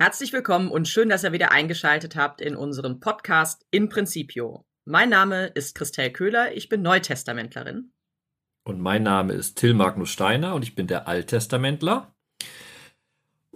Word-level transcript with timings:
Herzlich 0.00 0.32
willkommen 0.32 0.70
und 0.70 0.86
schön, 0.86 1.08
dass 1.08 1.24
ihr 1.24 1.32
wieder 1.32 1.50
eingeschaltet 1.50 2.14
habt 2.14 2.40
in 2.40 2.54
unseren 2.54 3.00
Podcast 3.00 3.66
In 3.72 3.88
Principio. 3.88 4.64
Mein 4.84 5.08
Name 5.08 5.46
ist 5.46 5.74
Christel 5.74 6.12
Köhler, 6.12 6.54
ich 6.56 6.68
bin 6.68 6.82
Neutestamentlerin. 6.82 7.90
Und 8.62 8.80
mein 8.80 9.02
Name 9.02 9.32
ist 9.32 9.58
Till 9.58 9.74
Magnus 9.74 10.10
Steiner 10.10 10.54
und 10.54 10.62
ich 10.62 10.76
bin 10.76 10.86
der 10.86 11.08
Alttestamentler. 11.08 12.14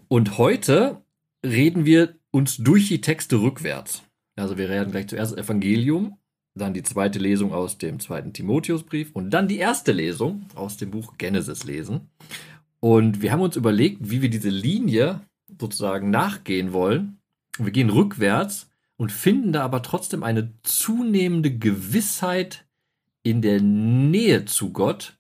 Und 0.08 0.36
heute 0.36 1.04
reden 1.46 1.84
wir 1.84 2.16
uns 2.32 2.56
durch 2.56 2.88
die 2.88 3.00
Texte 3.00 3.40
rückwärts. 3.40 4.02
Also 4.34 4.58
wir 4.58 4.68
reden 4.68 4.90
gleich 4.90 5.06
zuerst 5.06 5.30
das 5.30 5.44
Evangelium, 5.44 6.18
dann 6.56 6.74
die 6.74 6.82
zweite 6.82 7.20
Lesung 7.20 7.52
aus 7.52 7.78
dem 7.78 8.00
zweiten 8.00 8.32
Timotheusbrief 8.32 9.12
und 9.12 9.30
dann 9.30 9.46
die 9.46 9.58
erste 9.58 9.92
Lesung 9.92 10.46
aus 10.56 10.76
dem 10.76 10.90
Buch 10.90 11.18
Genesis 11.18 11.62
lesen. 11.62 12.10
Und 12.80 13.22
wir 13.22 13.30
haben 13.30 13.42
uns 13.42 13.54
überlegt, 13.54 14.10
wie 14.10 14.22
wir 14.22 14.28
diese 14.28 14.50
Linie 14.50 15.20
sozusagen 15.60 16.10
nachgehen 16.10 16.72
wollen. 16.72 17.18
Wir 17.58 17.72
gehen 17.72 17.90
rückwärts 17.90 18.70
und 18.96 19.12
finden 19.12 19.52
da 19.52 19.62
aber 19.62 19.82
trotzdem 19.82 20.22
eine 20.22 20.52
zunehmende 20.62 21.56
Gewissheit 21.56 22.64
in 23.22 23.42
der 23.42 23.60
Nähe 23.60 24.44
zu 24.44 24.70
Gott, 24.70 25.16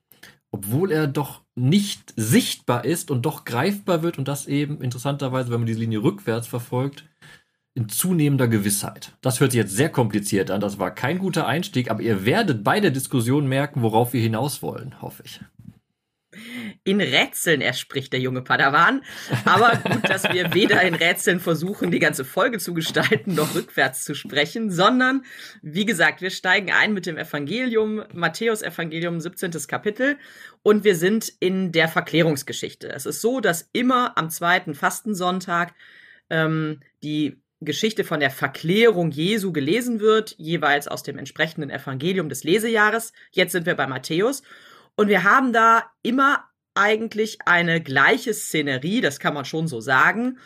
obwohl 0.50 0.90
er 0.90 1.06
doch 1.06 1.42
nicht 1.54 2.12
sichtbar 2.16 2.84
ist 2.84 3.10
und 3.10 3.22
doch 3.26 3.44
greifbar 3.44 4.02
wird 4.02 4.18
und 4.18 4.28
das 4.28 4.46
eben 4.46 4.80
interessanterweise, 4.80 5.50
wenn 5.50 5.60
man 5.60 5.66
diese 5.66 5.80
Linie 5.80 6.02
rückwärts 6.02 6.46
verfolgt, 6.46 7.04
in 7.74 7.88
zunehmender 7.88 8.48
Gewissheit. 8.48 9.12
Das 9.22 9.40
hört 9.40 9.52
sich 9.52 9.58
jetzt 9.58 9.74
sehr 9.74 9.88
kompliziert 9.88 10.50
an, 10.50 10.60
das 10.60 10.78
war 10.78 10.90
kein 10.90 11.18
guter 11.18 11.46
Einstieg, 11.46 11.90
aber 11.90 12.02
ihr 12.02 12.26
werdet 12.26 12.64
bei 12.64 12.80
der 12.80 12.90
Diskussion 12.90 13.48
merken, 13.48 13.82
worauf 13.82 14.12
wir 14.12 14.20
hinaus 14.20 14.62
wollen, 14.62 15.00
hoffe 15.00 15.22
ich. 15.24 15.40
In 16.84 17.00
Rätseln 17.00 17.60
erspricht 17.60 18.12
der 18.12 18.20
junge 18.20 18.42
Padawan. 18.42 19.02
Aber 19.44 19.76
gut, 19.76 20.08
dass 20.08 20.24
wir 20.24 20.54
weder 20.54 20.80
in 20.82 20.94
Rätseln 20.94 21.40
versuchen, 21.40 21.90
die 21.90 21.98
ganze 21.98 22.24
Folge 22.24 22.58
zu 22.58 22.72
gestalten, 22.74 23.34
noch 23.34 23.54
rückwärts 23.54 24.04
zu 24.04 24.14
sprechen, 24.14 24.70
sondern, 24.70 25.24
wie 25.60 25.84
gesagt, 25.84 26.22
wir 26.22 26.30
steigen 26.30 26.72
ein 26.72 26.94
mit 26.94 27.06
dem 27.06 27.18
Evangelium, 27.18 28.02
Matthäus 28.14 28.62
Evangelium, 28.62 29.20
17. 29.20 29.50
Kapitel. 29.68 30.16
Und 30.62 30.84
wir 30.84 30.96
sind 30.96 31.32
in 31.40 31.72
der 31.72 31.88
Verklärungsgeschichte. 31.88 32.88
Es 32.88 33.04
ist 33.04 33.20
so, 33.20 33.40
dass 33.40 33.68
immer 33.72 34.16
am 34.16 34.30
zweiten 34.30 34.74
Fastensonntag 34.74 35.74
ähm, 36.30 36.80
die 37.02 37.42
Geschichte 37.64 38.04
von 38.04 38.20
der 38.20 38.30
Verklärung 38.30 39.10
Jesu 39.10 39.52
gelesen 39.52 40.00
wird, 40.00 40.34
jeweils 40.38 40.88
aus 40.88 41.02
dem 41.02 41.18
entsprechenden 41.18 41.70
Evangelium 41.70 42.28
des 42.28 42.44
Lesejahres. 42.44 43.12
Jetzt 43.30 43.52
sind 43.52 43.66
wir 43.66 43.74
bei 43.74 43.86
Matthäus. 43.86 44.42
Und 44.96 45.08
wir 45.08 45.24
haben 45.24 45.52
da 45.52 45.84
immer 46.02 46.44
eigentlich 46.74 47.38
eine 47.44 47.82
gleiche 47.82 48.32
Szenerie, 48.34 49.00
das 49.00 49.18
kann 49.18 49.34
man 49.34 49.44
schon 49.44 49.68
so 49.68 49.80
sagen. 49.80 50.38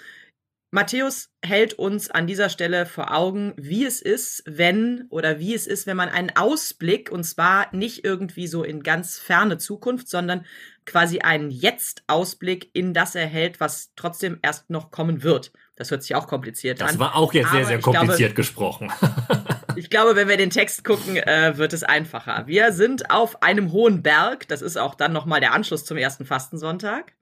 Matthäus 0.73 1.31
hält 1.43 1.75
uns 1.75 2.11
an 2.11 2.27
dieser 2.27 2.49
Stelle 2.49 2.87
vor 2.87 3.15
Augen, 3.15 3.55
wie 3.57 3.85
es 3.85 4.03
ist, 4.03 4.43
wenn 4.47 5.07
oder 5.11 5.39
wie 5.39 5.55
es 5.55 5.67
ist, 5.67 5.87
wenn 5.87 5.97
man 5.97 6.09
einen 6.09 6.37
Ausblick, 6.37 7.11
und 7.11 7.25
zwar 7.25 7.75
nicht 7.75 8.05
irgendwie 8.05 8.47
so 8.47 8.65
in 8.65 8.83
ganz 8.83 9.19
ferne 9.19 9.59
Zukunft, 9.59 10.09
sondern 10.09 10.45
quasi 10.85 11.21
einen 11.21 11.51
Jetzt-Ausblick 11.51 12.71
in 12.73 12.95
das 12.95 13.15
erhält, 13.15 13.61
was 13.61 13.93
trotzdem 13.97 14.39
erst 14.43 14.69
noch 14.69 14.91
kommen 14.91 15.23
wird. 15.23 15.53
Das 15.77 15.91
hört 15.91 16.03
sich 16.03 16.15
auch 16.15 16.27
kompliziert 16.27 16.81
das 16.81 16.91
an. 16.91 16.99
Das 16.99 17.01
war 17.01 17.17
auch 17.17 17.33
jetzt 17.33 17.53
sehr, 17.53 17.65
sehr 17.65 17.81
kompliziert 17.81 18.19
glaube, 18.19 18.35
gesprochen. 18.35 18.93
ich 19.77 19.91
glaube, 19.91 20.17
wenn 20.17 20.29
wir 20.29 20.37
den 20.37 20.51
Text 20.51 20.85
gucken, 20.85 21.17
äh, 21.17 21.57
wird 21.57 21.73
es 21.73 21.83
einfacher. 21.83 22.47
Wir 22.47 22.73
sind 22.73 23.11
auf 23.11 23.43
einem 23.43 23.73
hohen 23.73 24.03
Berg. 24.03 24.49
Das 24.49 24.63
ist 24.63 24.77
auch 24.77 24.95
dann 24.95 25.13
nochmal 25.13 25.41
der 25.41 25.53
Anschluss 25.53 25.85
zum 25.85 25.97
ersten 25.97 26.25
Fastensonntag. 26.25 27.15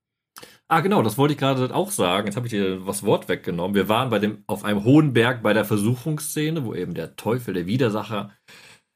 Ah, 0.69 0.81
genau, 0.81 1.03
das 1.03 1.19
wollte 1.19 1.35
ich 1.35 1.39
gerade 1.39 1.75
auch 1.75 1.91
sagen. 1.91 2.27
Jetzt 2.27 2.37
habe 2.37 2.47
ich 2.47 2.53
dir 2.53 2.81
das 2.81 3.03
Wort 3.03 3.29
weggenommen. 3.29 3.75
Wir 3.75 3.89
waren 3.89 4.11
bei 4.11 4.19
dem, 4.19 4.45
auf 4.47 4.65
einem 4.65 4.85
hohen 4.85 5.13
Berg 5.13 5.43
bei 5.43 5.53
der 5.53 5.65
Versuchungsszene, 5.65 6.65
wo 6.65 6.75
eben 6.75 6.95
der 6.95 7.17
Teufel, 7.17 7.55
der 7.55 7.67
Widersacher, 7.67 8.33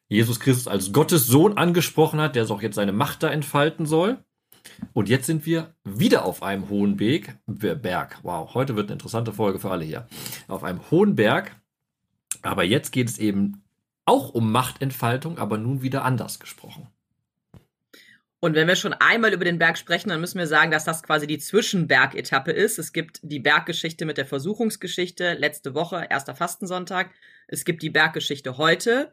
Jesus 0.09 0.41
Christus 0.41 0.67
als 0.67 0.92
Gottes 0.92 1.27
Sohn 1.27 1.59
angesprochen 1.59 2.20
hat, 2.20 2.35
der 2.35 2.51
auch 2.51 2.63
jetzt 2.63 2.77
seine 2.77 2.92
Macht 2.92 3.23
da 3.23 3.29
entfalten 3.29 3.85
soll. 3.85 4.18
Und 4.92 5.08
jetzt 5.08 5.27
sind 5.27 5.45
wir 5.45 5.74
wieder 5.85 6.24
auf 6.24 6.42
einem 6.42 6.68
hohen 6.68 6.98
Weg, 6.98 7.36
Berg. 7.47 8.18
Wow, 8.23 8.55
heute 8.55 8.77
wird 8.77 8.86
eine 8.86 8.95
interessante 8.95 9.33
Folge 9.33 9.58
für 9.58 9.70
alle 9.70 9.85
hier. 9.85 10.07
Auf 10.47 10.64
einem 10.64 10.80
hohen 10.91 11.14
Berg. 11.14 11.58
Aber 12.42 12.64
jetzt 12.64 12.92
geht 12.92 13.08
es 13.08 13.18
eben 13.18 13.62
auch 14.05 14.30
um 14.30 14.50
Machtentfaltung, 14.52 15.39
aber 15.39 15.58
nun 15.58 15.83
wieder 15.83 16.05
anders 16.05 16.40
gesprochen. 16.40 16.89
Und 18.40 18.55
wenn 18.55 18.68
wir 18.68 18.77
schon 18.77 18.92
einmal 18.92 19.34
über 19.34 19.44
den 19.44 19.58
Berg 19.58 19.77
sprechen, 19.77 20.11
dann 20.11 20.20
müssen 20.20 20.38
wir 20.38 20.46
sagen, 20.46 20.70
dass 20.70 20.84
das 20.84 21.02
quasi 21.02 21.27
die 21.27 21.38
Zwischenbergetappe 21.38 22.52
ist. 22.52 22.78
Es 22.78 22.92
gibt 22.92 23.18
die 23.22 23.40
Berggeschichte 23.40 24.06
mit 24.06 24.17
der 24.17 24.27
Versuchungsgeschichte 24.27 25.34
letzte 25.34 25.74
Woche, 25.74 26.06
erster 26.08 26.36
Fastensonntag. 26.36 27.11
Es 27.48 27.64
gibt 27.64 27.83
die 27.83 27.90
Berggeschichte 27.90 28.56
heute. 28.56 29.12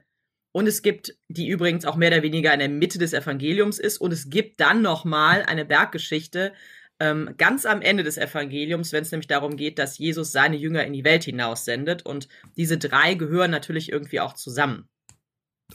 Und 0.52 0.68
es 0.68 0.84
gibt, 0.84 1.18
die 1.28 1.48
übrigens 1.48 1.84
auch 1.84 1.98
mehr 1.98 2.12
oder 2.12 2.24
weniger 2.24 2.54
in 2.54 2.60
der 2.60 2.70
Mitte 2.70 3.00
des 3.00 3.14
Evangeliums 3.14 3.80
ist. 3.80 3.98
Und 3.98 4.14
es 4.14 4.30
gibt 4.30 4.62
dann 4.62 4.82
nochmal 4.82 5.44
eine 5.44 5.66
Berggeschichte 5.66 6.54
ähm, 7.00 7.36
ganz 7.38 7.66
am 7.66 7.82
Ende 7.82 8.04
des 8.04 8.18
Evangeliums, 8.18 8.94
wenn 8.94 9.04
es 9.04 9.12
nämlich 9.12 9.28
darum 9.28 9.58
geht, 9.58 9.80
dass 9.80 9.98
Jesus 9.98 10.32
seine 10.32 10.56
Jünger 10.56 10.86
in 10.86 10.94
die 10.94 11.04
Welt 11.04 11.24
hinaussendet. 11.24 12.06
Und 12.06 12.28
diese 12.58 12.78
drei 12.78 13.16
gehören 13.16 13.52
natürlich 13.52 13.92
irgendwie 13.92 14.20
auch 14.20 14.34
zusammen. 14.34 14.88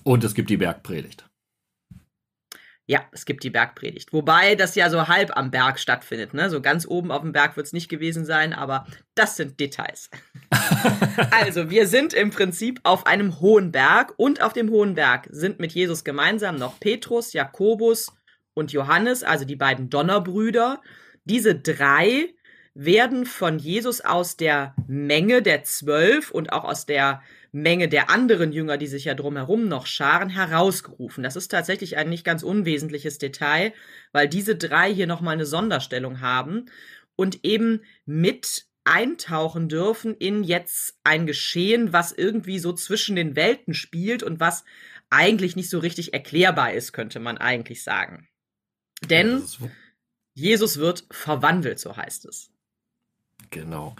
Und 0.05 0.25
es 0.25 0.35
gibt 0.35 0.51
die 0.51 0.57
Bergpredigt. 0.57 1.27
Ja, 2.87 3.05
es 3.13 3.25
gibt 3.25 3.45
die 3.45 3.51
Bergpredigt. 3.51 4.13
Wobei 4.13 4.57
das 4.57 4.75
ja 4.75 4.91
so 4.91 5.07
halb 5.07 5.37
am 5.37 5.53
Berg 5.53 5.79
stattfindet. 5.79 6.35
Ne? 6.35 6.51
So 6.51 6.61
ganz 6.61 6.85
oben 6.89 7.13
auf 7.13 7.23
dem 7.23 7.31
Berg 7.31 7.57
wird 7.57 7.67
es 7.67 7.73
nicht 7.73 7.89
gewesen 7.89 8.25
sein, 8.25 8.53
aber 8.53 8.85
das 9.15 9.37
sind 9.37 9.61
Details. 9.61 10.11
also, 11.31 11.71
wir 11.71 11.87
sind 11.87 12.15
im 12.15 12.31
Prinzip 12.31 12.81
auf 12.83 13.07
einem 13.07 13.39
hohen 13.39 13.71
Berg 13.71 14.15
und 14.17 14.43
auf 14.43 14.55
dem 14.55 14.71
hohen 14.71 14.95
Berg 14.95 15.29
sind 15.31 15.61
mit 15.61 15.71
Jesus 15.71 16.03
gemeinsam 16.03 16.57
noch 16.57 16.81
Petrus, 16.81 17.33
Jakobus 17.33 18.13
und 18.55 18.73
Johannes, 18.73 19.23
also 19.23 19.45
die 19.45 19.55
beiden 19.55 19.89
Donnerbrüder. 19.89 20.81
Diese 21.25 21.55
drei 21.55 22.35
werden 22.75 23.27
von 23.27 23.59
Jesus 23.59 24.01
aus 24.01 24.37
der 24.37 24.75
Menge 24.87 25.43
der 25.43 25.65
Zwölf 25.65 26.31
und 26.31 26.53
auch 26.53 26.65
aus 26.65 26.87
der 26.87 27.23
Menge 27.53 27.89
der 27.89 28.11
anderen 28.11 28.53
Jünger, 28.53 28.77
die 28.79 28.87
sich 28.87 29.07
ja 29.07 29.15
drumherum 29.15 29.67
noch 29.67 29.87
scharen, 29.87 30.29
herausgerufen. 30.29 31.25
Das 31.25 31.35
ist 31.35 31.49
tatsächlich 31.49 31.97
ein 31.97 32.09
nicht 32.09 32.25
ganz 32.25 32.43
unwesentliches 32.43 33.19
Detail, 33.19 33.73
weil 34.13 34.29
diese 34.29 34.55
drei 34.55 34.93
hier 34.93 35.09
nochmal 35.09 35.35
eine 35.35 35.47
Sonderstellung 35.47 36.21
haben 36.21 36.67
und 37.17 37.45
eben 37.45 37.83
mit 38.07 38.67
eintauchen 38.85 39.69
dürfen 39.69 40.15
in 40.17 40.43
jetzt 40.43 40.99
ein 41.05 41.27
Geschehen, 41.27 41.93
was 41.93 42.13
irgendwie 42.13 42.59
so 42.59 42.73
zwischen 42.73 43.17
den 43.17 43.37
Welten 43.37 43.75
spielt 43.75 44.23
und 44.23 44.41
was 44.41 44.65
eigentlich 45.11 45.57
nicht 45.57 45.71
so 45.71 45.81
richtig 45.81 46.15
erklärbar 46.15 46.73
ist, 46.73 46.93
könnte 46.93 47.19
man 47.19 47.37
eigentlich 47.37 47.83
sagen. 47.83 48.29
Denn 49.03 49.43
Jesus 50.35 50.79
wird 50.79 51.05
verwandelt, 51.11 51.79
so 51.79 51.97
heißt 51.97 52.27
es. 52.27 52.51
Genau. 53.51 53.97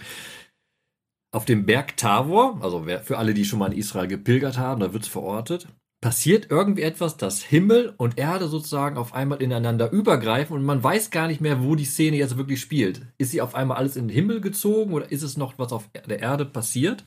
Auf 1.33 1.45
dem 1.45 1.67
Berg 1.67 1.97
Tavor, 1.97 2.59
also 2.63 2.85
für 3.03 3.19
alle, 3.19 3.35
die 3.35 3.45
schon 3.45 3.59
mal 3.59 3.73
in 3.73 3.79
Israel 3.79 4.09
gepilgert 4.09 4.59
haben, 4.59 4.81
da 4.81 4.93
wird 4.93 5.05
es 5.05 5.09
verortet, 5.09 5.69
passiert 6.01 6.51
irgendwie 6.51 6.83
etwas, 6.83 7.17
dass 7.17 7.43
Himmel 7.43 7.95
und 7.97 8.19
Erde 8.19 8.49
sozusagen 8.49 8.97
auf 8.97 9.13
einmal 9.13 9.43
ineinander 9.43 9.93
übergreifen 9.93 10.57
und 10.57 10.65
man 10.65 10.83
weiß 10.83 11.11
gar 11.11 11.29
nicht 11.29 11.41
mehr, 11.41 11.63
wo 11.63 11.75
die 11.75 11.85
Szene 11.85 12.17
jetzt 12.17 12.37
wirklich 12.37 12.61
spielt. 12.61 13.03
Ist 13.19 13.31
sie 13.31 13.43
auf 13.43 13.55
einmal 13.55 13.77
alles 13.77 13.97
in 13.97 14.09
den 14.09 14.15
Himmel 14.15 14.41
gezogen 14.41 14.93
oder 14.93 15.11
ist 15.13 15.23
es 15.23 15.37
noch 15.37 15.59
was 15.59 15.73
auf 15.73 15.89
der 15.93 16.21
Erde 16.21 16.47
passiert? 16.47 17.05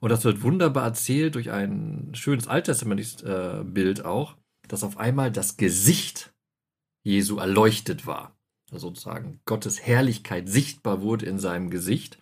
Und 0.00 0.10
das 0.10 0.24
wird 0.24 0.42
wunderbar 0.42 0.84
erzählt 0.84 1.34
durch 1.34 1.50
ein 1.50 2.10
schönes 2.14 2.46
alttestamentliches 2.46 3.22
äh, 3.22 3.62
Bild 3.64 4.04
auch, 4.04 4.36
dass 4.68 4.84
auf 4.84 4.98
einmal 4.98 5.30
das 5.30 5.56
Gesicht 5.56 6.32
Jesu 7.02 7.38
erleuchtet 7.38 8.06
war. 8.06 8.36
Sozusagen 8.72 9.40
Gottes 9.44 9.80
Herrlichkeit 9.84 10.48
sichtbar 10.48 11.02
wurde 11.02 11.26
in 11.26 11.38
seinem 11.38 11.70
Gesicht. 11.70 12.18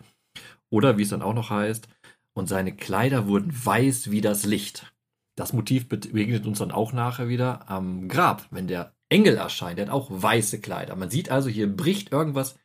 Oder 0.69 0.97
wie 0.97 1.03
es 1.03 1.09
dann 1.09 1.21
auch 1.21 1.33
noch 1.33 1.49
heißt, 1.49 1.87
und 2.33 2.47
seine 2.47 2.75
Kleider 2.75 3.27
wurden 3.27 3.51
weiß 3.53 4.11
wie 4.11 4.21
das 4.21 4.45
Licht. 4.45 4.93
Das 5.35 5.53
Motiv 5.53 5.87
begegnet 5.87 6.45
uns 6.45 6.59
dann 6.59 6.71
auch 6.71 6.93
nachher 6.93 7.27
wieder 7.27 7.69
am 7.69 8.07
Grab, 8.07 8.47
wenn 8.51 8.67
der 8.67 8.93
Engel 9.09 9.35
erscheint. 9.35 9.77
Der 9.77 9.87
hat 9.87 9.93
auch 9.93 10.09
weiße 10.09 10.59
Kleider. 10.61 10.95
Man 10.95 11.09
sieht 11.09 11.31
also, 11.31 11.49
hier 11.49 11.67
bricht 11.67 12.11
irgendwas 12.11 12.57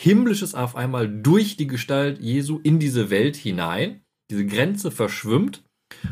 Himmlisches 0.00 0.54
auf 0.54 0.76
einmal 0.76 1.08
durch 1.08 1.56
die 1.56 1.66
Gestalt 1.66 2.20
Jesu 2.20 2.58
in 2.62 2.78
diese 2.78 3.10
Welt 3.10 3.36
hinein. 3.36 4.02
Diese 4.30 4.46
Grenze 4.46 4.90
verschwimmt. 4.90 5.62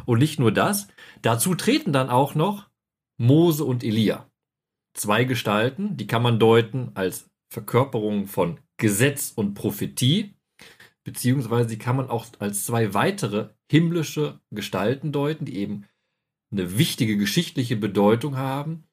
Und 0.04 0.18
nicht 0.18 0.38
nur 0.38 0.52
das, 0.52 0.88
dazu 1.22 1.54
treten 1.54 1.92
dann 1.92 2.10
auch 2.10 2.34
noch 2.34 2.68
Mose 3.16 3.64
und 3.64 3.84
Elia. 3.84 4.27
Zwei 4.98 5.24
Gestalten, 5.24 5.96
die 5.96 6.06
kann 6.06 6.22
man 6.22 6.38
deuten 6.38 6.90
als 6.94 7.30
Verkörperung 7.52 8.26
von 8.26 8.58
Gesetz 8.76 9.32
und 9.34 9.54
Prophetie 9.54 10.38
beziehungsweise 11.08 11.70
die 11.70 11.78
kann 11.78 11.96
man 11.96 12.10
auch 12.10 12.26
als 12.38 12.66
zwei 12.66 12.92
weitere 12.92 13.48
himmlische 13.70 14.40
Gestalten 14.50 15.10
deuten, 15.10 15.46
die 15.46 15.56
eben 15.56 15.86
eine 16.52 16.76
wichtige 16.76 17.16
geschichtliche 17.16 17.76
Bedeutung 17.76 18.36
haben, 18.36 18.84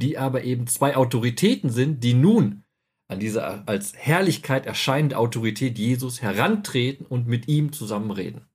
die 0.00 0.16
aber 0.16 0.44
eben 0.44 0.68
zwei 0.68 0.96
Autoritäten 0.96 1.70
sind, 1.70 2.04
die 2.04 2.14
nun 2.14 2.62
an 3.08 3.18
diese 3.18 3.66
als 3.66 3.94
Herrlichkeit 3.96 4.66
erscheinende 4.66 5.18
Autorität 5.18 5.76
Jesus 5.76 6.22
herantreten 6.22 7.06
und 7.06 7.26
mit 7.26 7.48
ihm 7.48 7.72
zusammen 7.72 8.12
reden. 8.12 8.46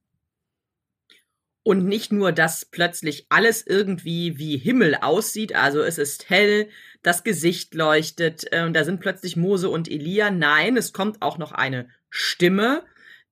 Und 1.69 1.85
nicht 1.85 2.11
nur, 2.11 2.31
dass 2.31 2.65
plötzlich 2.65 3.27
alles 3.29 3.63
irgendwie 3.63 4.39
wie 4.39 4.57
Himmel 4.57 4.95
aussieht, 4.95 5.53
also 5.53 5.83
es 5.83 5.99
ist 5.99 6.27
hell, 6.27 6.67
das 7.03 7.23
Gesicht 7.23 7.75
leuchtet, 7.75 8.51
äh, 8.51 8.71
da 8.71 8.83
sind 8.83 8.99
plötzlich 8.99 9.35
Mose 9.35 9.69
und 9.69 9.87
Elia. 9.87 10.31
Nein, 10.31 10.77
es 10.77 10.93
kommt 10.93 11.21
auch 11.21 11.37
noch 11.37 11.51
eine 11.51 11.87
Stimme, 12.09 12.83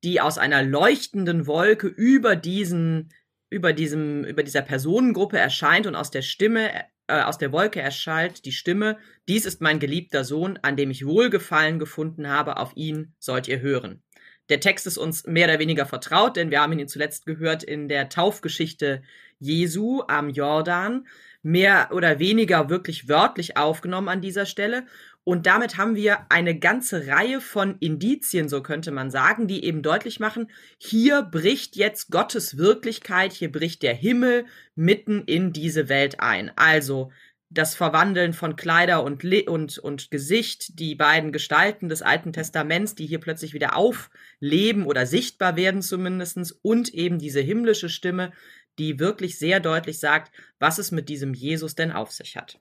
die 0.04 0.22
aus 0.22 0.38
einer 0.38 0.62
leuchtenden 0.62 1.48
Wolke 1.48 1.88
über 1.88 2.36
diesen, 2.36 3.12
über 3.50 3.74
diesem, 3.74 4.24
über 4.24 4.44
dieser 4.44 4.62
Personengruppe 4.62 5.40
erscheint 5.40 5.88
und 5.88 5.96
aus 5.96 6.12
der 6.12 6.22
Stimme, 6.22 6.70
äh, 7.08 7.22
aus 7.24 7.40
der 7.40 7.52
Wolke 7.52 7.82
erschallt 7.82 8.46
die 8.46 8.52
Stimme, 8.52 9.00
dies 9.28 9.48
ist 9.48 9.62
mein 9.62 9.80
geliebter 9.80 10.24
Sohn, 10.24 10.60
an 10.62 10.76
dem 10.76 10.92
ich 10.92 11.08
Wohlgefallen 11.08 11.80
gefunden 11.80 12.28
habe, 12.28 12.58
auf 12.58 12.74
ihn 12.76 13.16
sollt 13.18 13.48
ihr 13.48 13.62
hören. 13.62 14.04
Der 14.50 14.60
Text 14.60 14.88
ist 14.88 14.98
uns 14.98 15.26
mehr 15.26 15.48
oder 15.48 15.60
weniger 15.60 15.86
vertraut, 15.86 16.38
denn 16.38 16.52
wir 16.52 16.62
haben 16.62 16.78
ihn 16.78 16.88
zuletzt 16.88 17.26
gehört 17.26 17.64
in 17.64 17.88
der 17.90 18.10
Taufgeschichte 18.10 19.02
Jesu 19.40 20.04
am 20.08 20.30
Jordan. 20.30 21.08
Mehr 21.44 21.90
oder 21.92 22.20
weniger 22.20 22.70
wirklich 22.70 23.08
wörtlich 23.08 23.58
aufgenommen 23.58 24.10
an 24.10 24.22
dieser 24.22 24.46
Stelle. 24.46 24.86
Und 25.28 25.46
damit 25.46 25.76
haben 25.76 25.96
wir 25.96 26.20
eine 26.30 26.58
ganze 26.58 27.08
Reihe 27.08 27.42
von 27.42 27.76
Indizien, 27.80 28.48
so 28.48 28.64
könnte 28.64 28.92
man 28.92 29.12
sagen, 29.12 29.46
die 29.46 29.66
eben 29.66 29.82
deutlich 29.82 30.22
machen, 30.22 30.50
hier 30.78 31.22
bricht 31.22 31.76
jetzt 31.76 32.12
Gottes 32.12 32.58
Wirklichkeit, 32.58 33.34
hier 33.34 33.52
bricht 33.52 33.84
der 33.84 33.94
Himmel 33.94 34.46
mitten 34.76 35.24
in 35.26 35.52
diese 35.52 35.90
Welt 35.90 36.22
ein. 36.22 36.54
Also 36.56 37.12
das 37.50 37.76
Verwandeln 37.76 38.34
von 38.34 38.56
Kleider 38.56 39.04
und, 39.04 39.24
und, 39.48 39.78
und 39.78 40.12
Gesicht, 40.12 40.80
die 40.80 40.96
beiden 40.96 41.32
Gestalten 41.32 41.88
des 41.88 42.02
Alten 42.02 42.34
Testaments, 42.34 42.96
die 42.96 43.06
hier 43.06 43.20
plötzlich 43.20 43.54
wieder 43.54 43.76
aufleben 43.76 44.86
oder 44.86 45.06
sichtbar 45.06 45.56
werden 45.56 45.82
zumindestens 45.82 46.52
und 46.52 46.94
eben 46.94 47.20
diese 47.20 47.40
himmlische 47.40 47.90
Stimme, 47.90 48.34
die 48.80 49.00
wirklich 49.00 49.40
sehr 49.40 49.60
deutlich 49.60 50.00
sagt, 50.00 50.32
was 50.60 50.78
es 50.78 50.92
mit 50.92 51.10
diesem 51.10 51.34
Jesus 51.34 51.76
denn 51.76 51.92
auf 51.92 52.12
sich 52.12 52.36
hat. 52.36 52.60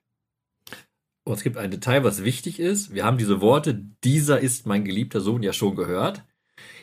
Und 1.25 1.35
es 1.35 1.43
gibt 1.43 1.57
ein 1.57 1.73
Detail, 1.73 2.05
was 2.05 2.23
wichtig 2.23 2.61
ist. 2.61 2.95
Wir 2.95 3.05
haben 3.05 3.19
diese 3.19 3.41
Worte, 3.41 3.75
dieser 4.05 4.39
ist 4.39 4.67
mein 4.67 4.85
geliebter 4.85 5.21
Sohn, 5.21 5.43
ja 5.43 5.53
schon 5.53 5.75
gehört. 5.75 6.25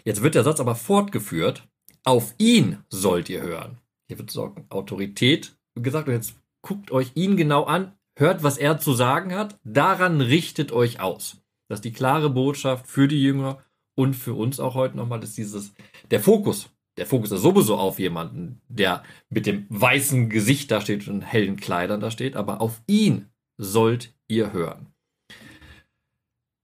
Jetzt 0.03 0.21
wird 0.21 0.35
der 0.35 0.44
Satz 0.44 0.59
aber 0.59 0.75
fortgeführt. 0.75 1.65
Auf 2.03 2.35
ihn 2.38 2.79
sollt 2.89 3.29
ihr 3.29 3.41
hören. 3.41 3.79
Hier 4.09 4.17
wird 4.19 4.29
so 4.29 4.53
Autorität 4.67 5.56
gesagt. 5.75 6.09
Und 6.09 6.15
jetzt 6.15 6.35
guckt 6.63 6.89
euch 6.89 7.12
ihn 7.13 7.38
genau 7.38 7.65
an, 7.65 7.94
hört, 8.15 8.42
was 8.42 8.57
er 8.57 8.80
zu 8.80 8.94
sagen 8.94 9.36
hat, 9.36 9.60
daran 9.63 10.19
richtet 10.21 10.71
euch 10.71 11.00
aus. 11.00 11.38
Das 11.68 11.77
ist 11.77 11.86
die 11.86 11.94
klare 11.94 12.30
Botschaft 12.30 12.88
für 12.88 13.07
die 13.07 13.21
Jünger 13.21 13.63
und 13.95 14.15
für 14.15 14.33
uns 14.33 14.60
auch 14.60 14.74
heute 14.74 14.98
nochmal, 14.98 15.19
dass 15.19 15.33
dieses, 15.33 15.74
der 16.10 16.19
Fokus, 16.19 16.69
der 16.98 17.06
Fokus 17.06 17.31
ist 17.31 17.42
sowieso 17.42 17.77
auf 17.77 18.00
jemanden, 18.00 18.62
der 18.68 19.04
mit 19.30 19.45
dem 19.45 19.65
weißen 19.69 20.30
Gesicht 20.30 20.71
da 20.71 20.81
steht 20.81 21.07
und 21.07 21.21
hellen 21.21 21.57
Kleidern 21.57 22.00
da 22.00 22.12
steht, 22.12 22.36
aber 22.36 22.62
auf 22.62 22.81
ihn 22.88 23.30
sollt 23.57 24.13
ihr 24.27 24.54
hören. 24.54 24.88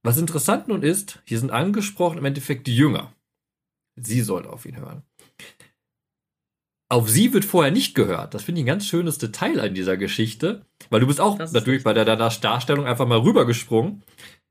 Was 0.04 0.18
interessant 0.18 0.68
nun 0.68 0.82
ist, 0.82 1.22
hier 1.26 1.40
sind 1.40 1.52
angesprochen 1.52 2.18
im 2.18 2.26
Endeffekt 2.26 2.68
die 2.68 2.76
Jünger. 2.76 3.14
Sie 3.96 4.22
sollen 4.22 4.46
auf 4.46 4.66
ihn 4.66 4.78
hören. 4.78 5.04
Auf 6.92 7.08
sie 7.08 7.34
wird 7.34 7.46
vorher 7.46 7.72
nicht 7.72 7.94
gehört. 7.94 8.34
Das 8.34 8.44
finde 8.44 8.60
ich 8.60 8.64
ein 8.64 8.68
ganz 8.68 8.86
schönes 8.86 9.20
Detail 9.20 9.60
an 9.60 9.76
dieser 9.76 9.96
Geschichte, 9.96 10.66
weil 10.90 11.00
du 11.00 11.08
bist 11.08 11.22
auch 11.22 11.38
natürlich 11.38 11.84
bei 11.84 11.94
der 11.94 12.04
Darstellung 12.04 12.88
einfach 12.88 13.08
mal 13.08 13.20
rübergesprungen. 13.20 14.04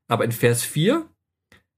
Aber 0.07 0.25
in 0.25 0.31
Vers 0.31 0.63
4 0.63 1.05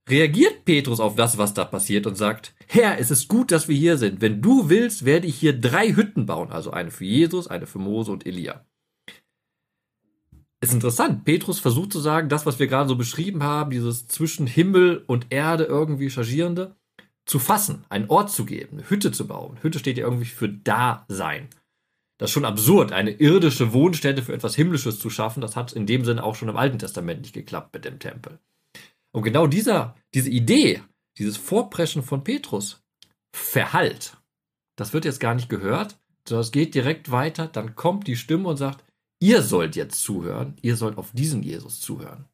reagiert 0.08 0.66
Petrus 0.66 1.00
auf 1.00 1.16
das, 1.16 1.38
was 1.38 1.54
da 1.54 1.64
passiert 1.64 2.06
und 2.06 2.16
sagt, 2.16 2.54
Herr, 2.66 2.98
es 2.98 3.10
ist 3.10 3.28
gut, 3.28 3.52
dass 3.52 3.68
wir 3.68 3.76
hier 3.76 3.96
sind. 3.96 4.20
Wenn 4.20 4.42
du 4.42 4.68
willst, 4.68 5.06
werde 5.06 5.26
ich 5.26 5.36
hier 5.36 5.58
drei 5.58 5.94
Hütten 5.94 6.26
bauen. 6.26 6.52
Also 6.52 6.72
eine 6.72 6.90
für 6.90 7.06
Jesus, 7.06 7.48
eine 7.48 7.66
für 7.66 7.78
Mose 7.78 8.12
und 8.12 8.26
Elia. 8.26 8.66
Ist 10.60 10.74
interessant. 10.74 11.24
Petrus 11.24 11.58
versucht 11.58 11.90
zu 11.90 12.00
sagen, 12.00 12.28
das, 12.28 12.44
was 12.44 12.58
wir 12.58 12.66
gerade 12.66 12.88
so 12.88 12.96
beschrieben 12.96 13.42
haben, 13.42 13.70
dieses 13.70 14.08
zwischen 14.08 14.46
Himmel 14.46 15.04
und 15.06 15.28
Erde 15.30 15.64
irgendwie 15.64 16.10
chargierende, 16.10 16.76
zu 17.30 17.38
fassen, 17.38 17.84
einen 17.90 18.10
Ort 18.10 18.32
zu 18.32 18.44
geben, 18.44 18.78
eine 18.78 18.90
Hütte 18.90 19.12
zu 19.12 19.28
bauen. 19.28 19.56
Hütte 19.62 19.78
steht 19.78 19.96
ja 19.96 20.04
irgendwie 20.04 20.24
für 20.24 20.48
Dasein. 20.48 21.48
Das 22.18 22.30
ist 22.30 22.34
schon 22.34 22.44
absurd, 22.44 22.90
eine 22.90 23.12
irdische 23.12 23.72
Wohnstätte 23.72 24.24
für 24.24 24.34
etwas 24.34 24.56
Himmlisches 24.56 24.98
zu 24.98 25.10
schaffen. 25.10 25.40
Das 25.40 25.54
hat 25.54 25.72
in 25.72 25.86
dem 25.86 26.04
Sinne 26.04 26.24
auch 26.24 26.34
schon 26.34 26.48
im 26.48 26.56
Alten 26.56 26.80
Testament 26.80 27.20
nicht 27.20 27.32
geklappt 27.32 27.72
mit 27.72 27.84
dem 27.84 28.00
Tempel. 28.00 28.40
Und 29.12 29.22
genau 29.22 29.46
dieser, 29.46 29.94
diese 30.12 30.28
Idee, 30.28 30.82
dieses 31.18 31.36
Vorpreschen 31.36 32.02
von 32.02 32.24
Petrus, 32.24 32.82
verhallt. 33.32 34.16
Das 34.74 34.92
wird 34.92 35.04
jetzt 35.04 35.20
gar 35.20 35.36
nicht 35.36 35.48
gehört, 35.48 36.00
sondern 36.26 36.42
es 36.42 36.50
geht 36.50 36.74
direkt 36.74 37.12
weiter. 37.12 37.46
Dann 37.46 37.76
kommt 37.76 38.08
die 38.08 38.16
Stimme 38.16 38.48
und 38.48 38.56
sagt, 38.56 38.84
ihr 39.20 39.42
sollt 39.42 39.76
jetzt 39.76 40.02
zuhören, 40.02 40.56
ihr 40.62 40.74
sollt 40.74 40.98
auf 40.98 41.12
diesen 41.12 41.44
Jesus 41.44 41.80
zuhören. 41.80 42.24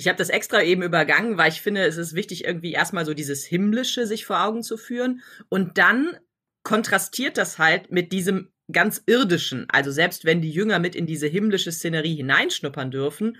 Ich 0.00 0.08
habe 0.08 0.16
das 0.16 0.30
extra 0.30 0.62
eben 0.62 0.82
übergangen, 0.82 1.36
weil 1.36 1.50
ich 1.50 1.60
finde, 1.60 1.84
es 1.84 1.98
ist 1.98 2.14
wichtig, 2.14 2.44
irgendwie 2.46 2.72
erstmal 2.72 3.04
so 3.04 3.12
dieses 3.12 3.44
Himmlische 3.44 4.06
sich 4.06 4.24
vor 4.24 4.42
Augen 4.42 4.62
zu 4.62 4.78
führen. 4.78 5.20
Und 5.50 5.76
dann 5.76 6.16
kontrastiert 6.62 7.36
das 7.36 7.58
halt 7.58 7.92
mit 7.92 8.10
diesem 8.10 8.48
ganz 8.72 9.02
irdischen. 9.04 9.66
Also 9.68 9.90
selbst 9.90 10.24
wenn 10.24 10.40
die 10.40 10.52
Jünger 10.52 10.78
mit 10.78 10.94
in 10.94 11.04
diese 11.04 11.26
himmlische 11.26 11.70
Szenerie 11.70 12.16
hineinschnuppern 12.16 12.90
dürfen, 12.90 13.36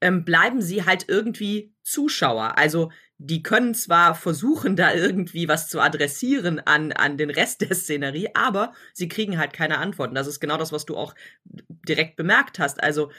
ähm, 0.00 0.24
bleiben 0.24 0.60
sie 0.60 0.84
halt 0.84 1.04
irgendwie 1.06 1.74
Zuschauer. 1.84 2.58
Also 2.58 2.90
die 3.18 3.44
können 3.44 3.74
zwar 3.74 4.16
versuchen, 4.16 4.74
da 4.74 4.92
irgendwie 4.92 5.46
was 5.46 5.68
zu 5.68 5.78
adressieren 5.78 6.58
an, 6.58 6.90
an 6.90 7.18
den 7.18 7.30
Rest 7.30 7.60
der 7.60 7.74
Szenerie, 7.76 8.30
aber 8.34 8.72
sie 8.94 9.06
kriegen 9.06 9.38
halt 9.38 9.52
keine 9.52 9.78
Antworten. 9.78 10.16
Das 10.16 10.26
ist 10.26 10.40
genau 10.40 10.56
das, 10.56 10.72
was 10.72 10.86
du 10.86 10.96
auch 10.96 11.14
direkt 11.44 12.16
bemerkt 12.16 12.58
hast. 12.58 12.82
Also 12.82 13.12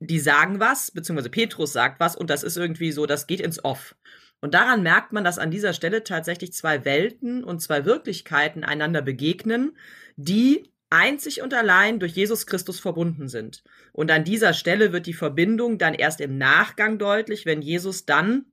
die 0.00 0.20
sagen 0.20 0.60
was, 0.60 0.90
beziehungsweise 0.90 1.30
Petrus 1.30 1.72
sagt 1.72 2.00
was 2.00 2.16
und 2.16 2.30
das 2.30 2.42
ist 2.42 2.56
irgendwie 2.56 2.92
so, 2.92 3.06
das 3.06 3.26
geht 3.26 3.40
ins 3.40 3.64
Off. 3.64 3.96
Und 4.40 4.54
daran 4.54 4.82
merkt 4.82 5.12
man, 5.12 5.24
dass 5.24 5.38
an 5.38 5.50
dieser 5.50 5.72
Stelle 5.72 6.04
tatsächlich 6.04 6.52
zwei 6.52 6.84
Welten 6.84 7.44
und 7.44 7.60
zwei 7.60 7.84
Wirklichkeiten 7.86 8.64
einander 8.64 9.00
begegnen, 9.00 9.76
die 10.16 10.70
einzig 10.90 11.42
und 11.42 11.54
allein 11.54 11.98
durch 11.98 12.12
Jesus 12.12 12.46
Christus 12.46 12.78
verbunden 12.78 13.28
sind. 13.28 13.64
Und 13.92 14.10
an 14.10 14.24
dieser 14.24 14.52
Stelle 14.52 14.92
wird 14.92 15.06
die 15.06 15.14
Verbindung 15.14 15.78
dann 15.78 15.94
erst 15.94 16.20
im 16.20 16.36
Nachgang 16.36 16.98
deutlich, 16.98 17.46
wenn 17.46 17.62
Jesus 17.62 18.04
dann 18.04 18.46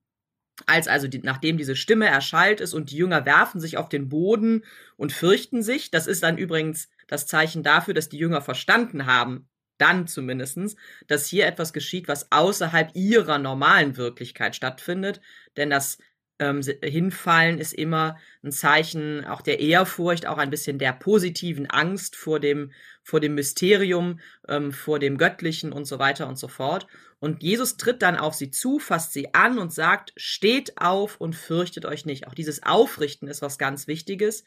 als 0.66 0.88
also 0.88 1.08
die, 1.08 1.20
nachdem 1.20 1.58
diese 1.58 1.76
Stimme 1.76 2.08
erschallt 2.08 2.62
ist 2.62 2.74
und 2.74 2.92
die 2.92 2.98
Jünger 2.98 3.26
werfen 3.26 3.60
sich 3.60 3.78
auf 3.78 3.90
den 3.90 4.10
Boden 4.10 4.64
und 4.96 5.12
fürchten 5.12 5.64
sich, 5.64 5.92
das 5.92 6.08
ist 6.08 6.24
dann 6.24 6.38
übrigens 6.38 6.90
das 7.08 7.28
Zeichen 7.28 7.64
dafür, 7.64 7.94
dass 7.94 8.10
die 8.10 8.18
Jünger 8.18 8.42
verstanden 8.42 9.06
haben, 9.06 9.50
dann 9.82 10.08
zumindestens, 10.08 10.76
dass 11.08 11.28
hier 11.28 11.48
etwas 11.48 11.74
geschieht, 11.74 12.08
was 12.08 12.32
außerhalb 12.32 12.92
ihrer 12.94 13.40
normalen 13.40 13.98
Wirklichkeit 13.98 14.56
stattfindet. 14.56 15.22
Denn 15.58 15.70
das 15.70 15.98
ähm, 16.42 16.62
Hinfallen 16.84 17.60
ist 17.60 17.74
immer 17.74 18.18
ein 18.44 18.52
Zeichen 18.52 19.26
auch 19.26 19.42
der 19.42 19.60
Ehrfurcht, 19.60 20.26
auch 20.26 20.38
ein 20.38 20.50
bisschen 20.50 20.80
der 20.80 20.94
positiven 20.94 21.70
Angst 21.70 22.16
vor 22.16 22.40
dem, 22.40 22.72
vor 23.04 23.20
dem 23.20 23.36
Mysterium, 23.36 24.20
ähm, 24.48 24.72
vor 24.72 25.00
dem 25.00 25.18
Göttlichen 25.18 25.72
und 25.72 25.86
so 25.86 26.00
weiter 26.00 26.28
und 26.28 26.38
so 26.38 26.48
fort. 26.48 26.88
Und 27.20 27.44
Jesus 27.44 27.78
tritt 27.78 28.02
dann 28.02 28.18
auf 28.18 28.34
sie 28.34 28.50
zu, 28.50 28.80
fasst 28.80 29.14
sie 29.14 29.34
an 29.36 29.60
und 29.60 29.72
sagt, 29.72 30.14
steht 30.18 30.80
auf 30.82 31.22
und 31.22 31.36
fürchtet 31.36 31.86
euch 31.86 32.06
nicht. 32.06 32.28
Auch 32.28 32.34
dieses 32.34 32.64
Aufrichten 32.64 33.28
ist 33.28 33.44
was 33.44 33.60
ganz 33.60 33.86
Wichtiges 33.86 34.44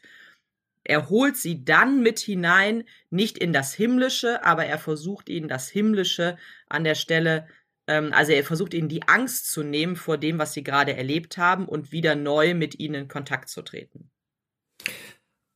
er 0.85 1.09
holt 1.09 1.35
sie 1.35 1.65
dann 1.65 2.01
mit 2.03 2.19
hinein, 2.19 2.83
nicht 3.09 3.39
in 3.39 3.51
das 3.51 3.73
Himmlische, 3.73 4.43
aber 4.45 4.65
er 4.65 4.77
versucht 4.77 5.29
ihnen 5.29 5.47
das 5.47 5.67
Himmlische 5.67 6.37
an 6.67 6.83
der 6.83 6.95
Stelle, 6.95 7.47
ähm, 7.87 8.13
also 8.13 8.31
er 8.31 8.43
versucht 8.43 8.73
ihnen 8.75 8.87
die 8.87 9.07
Angst 9.07 9.51
zu 9.51 9.63
nehmen 9.63 9.95
vor 9.95 10.17
dem, 10.17 10.37
was 10.37 10.53
sie 10.53 10.63
gerade 10.63 10.95
erlebt 10.95 11.37
haben 11.37 11.67
und 11.67 11.91
wieder 11.91 12.15
neu 12.15 12.53
mit 12.53 12.79
ihnen 12.79 12.95
in 12.95 13.07
Kontakt 13.07 13.49
zu 13.49 13.63
treten. 13.63 14.11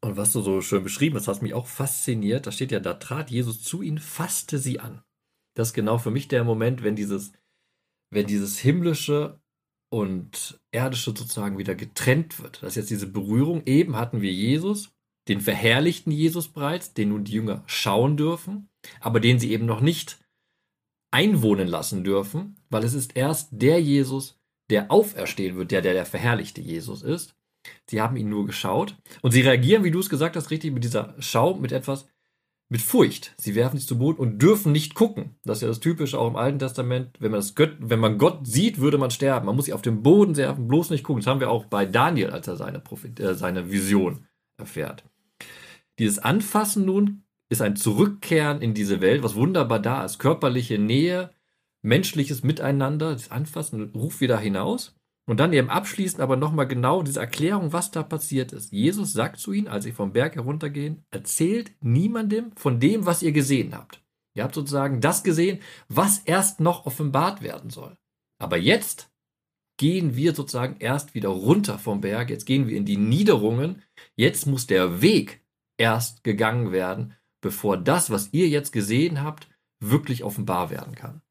Und 0.02 0.18
was 0.18 0.34
du 0.34 0.42
so 0.42 0.62
schön 0.62 0.84
beschrieben 0.84 1.16
hast, 1.16 1.28
hat 1.28 1.42
mich 1.44 1.54
auch 1.54 1.68
fasziniert. 1.68 2.48
Da 2.48 2.52
steht 2.52 2.72
ja, 2.72 2.80
da 2.80 2.96
trat 2.96 3.30
Jesus 3.30 3.62
zu 3.62 3.84
ihnen, 3.84 4.00
fasste 4.00 4.58
sie 4.58 4.80
an. 4.80 5.04
Das 5.56 5.70
ist 5.70 5.74
genau 5.74 5.98
für 5.98 6.12
mich 6.12 6.28
der 6.28 6.44
Moment, 6.44 6.84
wenn 6.84 6.96
dieses, 6.96 7.34
wenn 8.10 8.26
dieses 8.26 8.58
Himmlische 8.58 9.40
und 9.92 10.60
Erdische 10.72 11.12
sozusagen 11.12 11.58
wieder 11.58 11.76
getrennt 11.76 12.42
wird. 12.42 12.64
Das 12.64 12.70
ist 12.70 12.76
jetzt 12.78 12.90
diese 12.90 13.08
Berührung. 13.08 13.64
Eben 13.66 13.96
hatten 13.98 14.22
wir 14.22 14.32
Jesus 14.32 14.92
den 15.28 15.42
verherrlichten 15.42 16.12
Jesus 16.12 16.48
bereits, 16.48 16.94
den 16.94 17.10
nun 17.10 17.24
die 17.24 17.34
Jünger 17.34 17.64
schauen 17.68 18.18
dürfen, 18.18 18.70
aber 19.00 19.20
den 19.20 19.40
sie 19.40 19.52
eben 19.52 19.66
noch 19.66 19.82
nicht 19.82 20.20
einwohnen 21.12 21.68
lassen 21.68 22.04
dürfen, 22.04 22.58
weil 22.70 22.84
es 22.84 22.94
ist 22.94 23.16
erst 23.16 23.50
der 23.52 23.82
Jesus, 23.82 24.40
der 24.70 24.92
auferstehen 24.92 25.56
wird, 25.58 25.72
der 25.72 25.82
der, 25.82 25.94
der 25.94 26.06
verherrlichte 26.06 26.62
Jesus 26.62 27.02
ist. 27.02 27.36
Sie 27.88 28.02
haben 28.02 28.16
ihn 28.16 28.30
nur 28.30 28.46
geschaut 28.46 28.96
und 29.22 29.32
sie 29.32 29.42
reagieren, 29.42 29.84
wie 29.84 29.92
du 29.92 30.00
es 30.00 30.10
gesagt 30.10 30.36
hast, 30.36 30.50
richtig 30.52 30.72
mit 30.74 30.84
dieser 30.84 31.16
Schau, 31.20 31.56
mit 31.56 31.72
etwas, 31.72 32.08
mit 32.70 32.82
Furcht. 32.82 33.34
Sie 33.38 33.56
werfen 33.56 33.78
sich 33.78 33.88
zu 33.88 33.98
Boden 33.98 34.20
und 34.20 34.40
dürfen 34.40 34.72
nicht 34.72 34.94
gucken. 34.94 35.36
Das 35.44 35.58
ist 35.58 35.62
ja 35.64 35.68
das 35.68 35.80
Typische 35.80 36.20
auch 36.20 36.28
im 36.28 36.36
Alten 36.36 36.60
Testament. 36.60 37.18
Wenn 37.20 37.32
man, 37.32 37.40
das 37.40 37.56
Gott, 37.56 37.76
wenn 37.80 38.00
man 38.00 38.20
Gott 38.20 38.46
sieht, 38.46 38.80
würde 38.80 39.00
man 39.00 39.10
sterben. 39.10 39.48
Man 39.48 39.56
muss 39.56 39.66
sich 39.66 39.74
auf 39.74 39.82
den 39.82 40.04
Boden 40.04 40.38
werfen, 40.38 40.68
bloß 40.68 40.92
nicht 40.92 41.04
gucken. 41.04 41.22
Das 41.22 41.28
haben 41.28 41.40
wir 41.40 41.50
auch 41.50 41.66
bei 41.66 41.88
Daniel, 41.88 42.30
als 42.30 42.48
er 42.48 42.58
seine, 42.58 42.80
Prophet, 42.80 43.20
äh, 43.20 43.34
seine 43.34 43.72
Vision 43.72 44.28
erfährt. 44.60 45.04
Dieses 45.98 46.20
Anfassen 46.20 46.86
nun 46.86 47.24
ist 47.50 47.62
ein 47.62 47.76
Zurückkehren 47.76 48.62
in 48.62 48.74
diese 48.74 49.02
Welt, 49.02 49.24
was 49.24 49.36
wunderbar 49.36 49.80
da 49.80 50.06
ist. 50.06 50.20
Körperliche 50.20 50.78
Nähe, 50.78 51.32
menschliches 51.82 52.44
Miteinander, 52.44 53.12
das 53.12 53.32
Anfassen 53.32 53.92
ruft 53.96 54.22
wieder 54.22 54.38
hinaus. 54.40 54.96
Und 55.26 55.40
dann 55.40 55.54
eben 55.54 55.70
abschließend 55.70 56.22
aber 56.22 56.38
nochmal 56.38 56.68
genau 56.68 57.04
diese 57.04 57.20
Erklärung, 57.20 57.72
was 57.72 57.92
da 57.92 58.02
passiert 58.02 58.52
ist. 58.52 58.72
Jesus 58.72 59.14
sagt 59.14 59.40
zu 59.40 59.52
ihnen, 59.52 59.68
als 59.68 59.84
sie 59.84 59.92
vom 59.92 60.12
Berg 60.12 60.36
heruntergehen, 60.36 61.04
erzählt 61.12 61.72
niemandem 61.82 62.52
von 62.56 62.80
dem, 62.80 63.06
was 63.06 63.22
ihr 63.22 63.32
gesehen 63.32 63.76
habt. 63.76 64.02
Ihr 64.34 64.44
habt 64.44 64.56
sozusagen 64.56 65.02
das 65.02 65.24
gesehen, 65.24 65.60
was 65.88 66.20
erst 66.20 66.62
noch 66.62 66.88
offenbart 66.88 67.44
werden 67.44 67.70
soll. 67.70 67.96
Aber 68.40 68.58
jetzt 68.58 69.12
gehen 69.80 70.18
wir 70.18 70.36
sozusagen 70.36 70.76
erst 70.80 71.16
wieder 71.16 71.30
runter 71.30 71.80
vom 71.80 72.02
Berg, 72.02 72.30
jetzt 72.30 72.46
gehen 72.46 72.68
wir 72.68 72.76
in 72.76 72.86
die 72.86 72.98
Niederungen, 72.98 73.82
jetzt 74.16 74.46
muss 74.46 74.68
der 74.68 75.02
Weg 75.02 75.42
erst 75.78 76.26
gegangen 76.26 76.74
werden, 76.74 77.16
bevor 77.42 77.78
das, 77.78 78.12
was 78.12 78.34
ihr 78.34 78.50
jetzt 78.50 78.74
gesehen 78.74 79.24
habt, 79.24 79.48
wirklich 79.80 80.26
offenbar 80.26 80.70
werden 80.70 80.96
kann. 80.96 81.22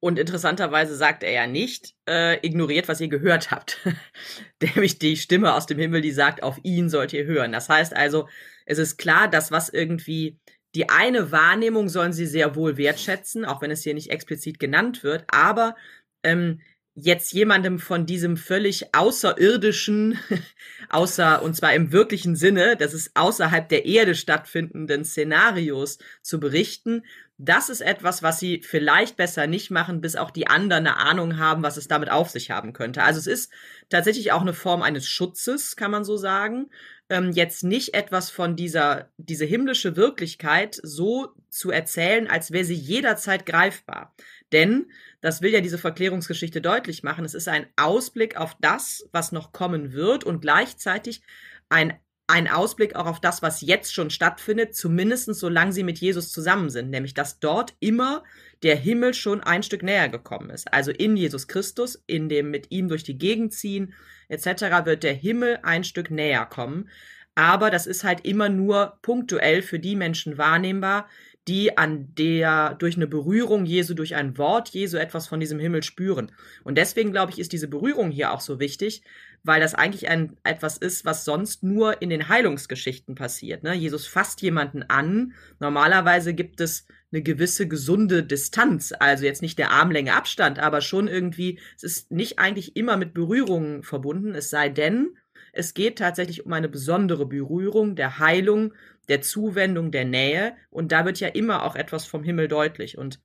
Und 0.00 0.18
interessanterweise 0.18 0.96
sagt 0.96 1.22
er 1.22 1.30
ja 1.30 1.46
nicht, 1.46 1.94
äh, 2.08 2.44
ignoriert, 2.44 2.88
was 2.88 3.00
ihr 3.00 3.08
gehört 3.08 3.52
habt. 3.52 3.78
Nämlich 4.60 4.98
die 4.98 5.16
Stimme 5.16 5.54
aus 5.54 5.66
dem 5.66 5.78
Himmel, 5.78 6.00
die 6.00 6.10
sagt, 6.10 6.42
auf 6.42 6.58
ihn 6.64 6.90
sollt 6.90 7.12
ihr 7.12 7.24
hören. 7.24 7.52
Das 7.52 7.68
heißt 7.68 7.94
also, 7.96 8.28
es 8.66 8.78
ist 8.78 8.98
klar, 8.98 9.28
dass 9.28 9.52
was 9.52 9.68
irgendwie 9.68 10.40
die 10.74 10.88
eine 10.88 11.30
Wahrnehmung 11.30 11.88
sollen 11.88 12.12
sie 12.12 12.26
sehr 12.26 12.56
wohl 12.56 12.76
wertschätzen, 12.76 13.44
auch 13.44 13.62
wenn 13.62 13.70
es 13.70 13.84
hier 13.84 13.94
nicht 13.94 14.10
explizit 14.10 14.58
genannt 14.58 15.04
wird, 15.04 15.24
aber 15.28 15.76
ähm, 16.24 16.60
jetzt 16.94 17.32
jemandem 17.32 17.78
von 17.78 18.06
diesem 18.06 18.36
völlig 18.36 18.94
außerirdischen, 18.94 20.18
außer, 20.90 21.42
und 21.42 21.54
zwar 21.54 21.74
im 21.74 21.92
wirklichen 21.92 22.36
Sinne, 22.36 22.76
dass 22.76 22.92
es 22.92 23.10
außerhalb 23.14 23.68
der 23.68 23.84
Erde 23.84 24.14
stattfindenden 24.14 25.04
Szenarios 25.04 25.98
zu 26.22 26.38
berichten, 26.38 27.02
das 27.36 27.68
ist 27.68 27.80
etwas, 27.80 28.22
was 28.22 28.38
sie 28.38 28.62
vielleicht 28.62 29.16
besser 29.16 29.48
nicht 29.48 29.70
machen, 29.72 30.00
bis 30.00 30.14
auch 30.14 30.30
die 30.30 30.46
anderen 30.46 30.86
eine 30.86 30.98
Ahnung 30.98 31.38
haben, 31.38 31.64
was 31.64 31.76
es 31.76 31.88
damit 31.88 32.08
auf 32.08 32.30
sich 32.30 32.52
haben 32.52 32.72
könnte. 32.72 33.02
Also 33.02 33.18
es 33.18 33.26
ist 33.26 33.52
tatsächlich 33.88 34.30
auch 34.30 34.42
eine 34.42 34.52
Form 34.52 34.82
eines 34.82 35.08
Schutzes, 35.08 35.74
kann 35.74 35.90
man 35.90 36.04
so 36.04 36.16
sagen. 36.16 36.70
Ähm, 37.08 37.32
jetzt 37.32 37.64
nicht 37.64 37.94
etwas 37.94 38.30
von 38.30 38.54
dieser, 38.54 39.10
diese 39.16 39.44
himmlische 39.44 39.96
Wirklichkeit 39.96 40.78
so 40.82 41.34
zu 41.50 41.72
erzählen, 41.72 42.28
als 42.28 42.52
wäre 42.52 42.64
sie 42.64 42.74
jederzeit 42.74 43.46
greifbar. 43.46 44.14
Denn 44.54 44.86
das 45.20 45.42
will 45.42 45.52
ja 45.52 45.60
diese 45.60 45.76
Verklärungsgeschichte 45.76 46.62
deutlich 46.62 47.02
machen. 47.02 47.26
Es 47.26 47.34
ist 47.34 47.48
ein 47.48 47.66
Ausblick 47.76 48.36
auf 48.38 48.56
das, 48.60 49.06
was 49.12 49.32
noch 49.32 49.52
kommen 49.52 49.92
wird 49.92 50.24
und 50.24 50.40
gleichzeitig 50.40 51.20
ein 51.68 51.92
ein 52.26 52.48
Ausblick 52.48 52.96
auch 52.96 53.06
auf 53.06 53.20
das, 53.20 53.42
was 53.42 53.60
jetzt 53.60 53.92
schon 53.92 54.08
stattfindet, 54.08 54.74
zumindest 54.74 55.34
solange 55.34 55.72
sie 55.72 55.82
mit 55.82 55.98
Jesus 55.98 56.32
zusammen 56.32 56.70
sind, 56.70 56.88
nämlich 56.88 57.12
dass 57.12 57.38
dort 57.38 57.74
immer 57.80 58.24
der 58.62 58.76
Himmel 58.76 59.12
schon 59.12 59.42
ein 59.42 59.62
Stück 59.62 59.82
näher 59.82 60.08
gekommen 60.08 60.48
ist. 60.48 60.72
Also 60.72 60.90
in 60.90 61.16
Jesus 61.16 61.48
Christus, 61.48 62.02
in 62.06 62.30
dem 62.30 62.50
mit 62.50 62.70
ihm 62.70 62.88
durch 62.88 63.02
die 63.02 63.18
Gegend 63.18 63.52
ziehen 63.52 63.92
etc. 64.28 64.86
wird 64.86 65.02
der 65.02 65.12
Himmel 65.12 65.58
ein 65.62 65.84
Stück 65.84 66.10
näher 66.10 66.46
kommen. 66.46 66.88
Aber 67.34 67.70
das 67.70 67.86
ist 67.86 68.04
halt 68.04 68.24
immer 68.24 68.48
nur 68.48 68.98
punktuell 69.02 69.60
für 69.60 69.78
die 69.78 69.96
Menschen 69.96 70.38
wahrnehmbar, 70.38 71.08
die 71.46 71.76
an 71.76 72.14
der 72.14 72.74
durch 72.74 72.96
eine 72.96 73.06
Berührung 73.06 73.66
Jesu, 73.66 73.94
durch 73.94 74.14
ein 74.14 74.38
Wort 74.38 74.70
Jesu 74.70 74.96
etwas 74.96 75.26
von 75.26 75.40
diesem 75.40 75.58
Himmel 75.58 75.82
spüren. 75.82 76.32
Und 76.62 76.78
deswegen 76.78 77.12
glaube 77.12 77.32
ich, 77.32 77.38
ist 77.38 77.52
diese 77.52 77.68
Berührung 77.68 78.10
hier 78.10 78.32
auch 78.32 78.40
so 78.40 78.60
wichtig, 78.60 79.02
weil 79.42 79.60
das 79.60 79.74
eigentlich 79.74 80.08
ein 80.08 80.36
etwas 80.42 80.78
ist, 80.78 81.04
was 81.04 81.24
sonst 81.24 81.62
nur 81.62 82.00
in 82.00 82.08
den 82.08 82.28
Heilungsgeschichten 82.28 83.14
passiert. 83.14 83.62
Ne? 83.62 83.74
Jesus 83.74 84.06
fasst 84.06 84.40
jemanden 84.40 84.84
an. 84.84 85.34
Normalerweise 85.60 86.32
gibt 86.32 86.60
es 86.62 86.86
eine 87.12 87.22
gewisse 87.22 87.68
gesunde 87.68 88.24
Distanz, 88.24 88.92
also 88.98 89.24
jetzt 89.24 89.42
nicht 89.42 89.58
der 89.58 89.70
Armlänge 89.70 90.14
Abstand, 90.14 90.58
aber 90.58 90.80
schon 90.80 91.06
irgendwie, 91.06 91.60
es 91.76 91.84
ist 91.84 92.10
nicht 92.10 92.38
eigentlich 92.38 92.74
immer 92.74 92.96
mit 92.96 93.14
Berührungen 93.14 93.84
verbunden, 93.84 94.34
es 94.34 94.50
sei 94.50 94.68
denn, 94.68 95.16
es 95.56 95.72
geht 95.74 95.98
tatsächlich 95.98 96.44
um 96.44 96.52
eine 96.52 96.68
besondere 96.68 97.26
Berührung 97.26 97.94
der 97.96 98.18
Heilung 98.18 98.74
der 99.08 99.20
Zuwendung, 99.20 99.90
der 99.90 100.04
Nähe. 100.04 100.56
Und 100.70 100.92
da 100.92 101.04
wird 101.04 101.20
ja 101.20 101.28
immer 101.28 101.62
auch 101.64 101.76
etwas 101.76 102.06
vom 102.06 102.24
Himmel 102.24 102.48
deutlich. 102.48 102.98
Und 102.98 103.20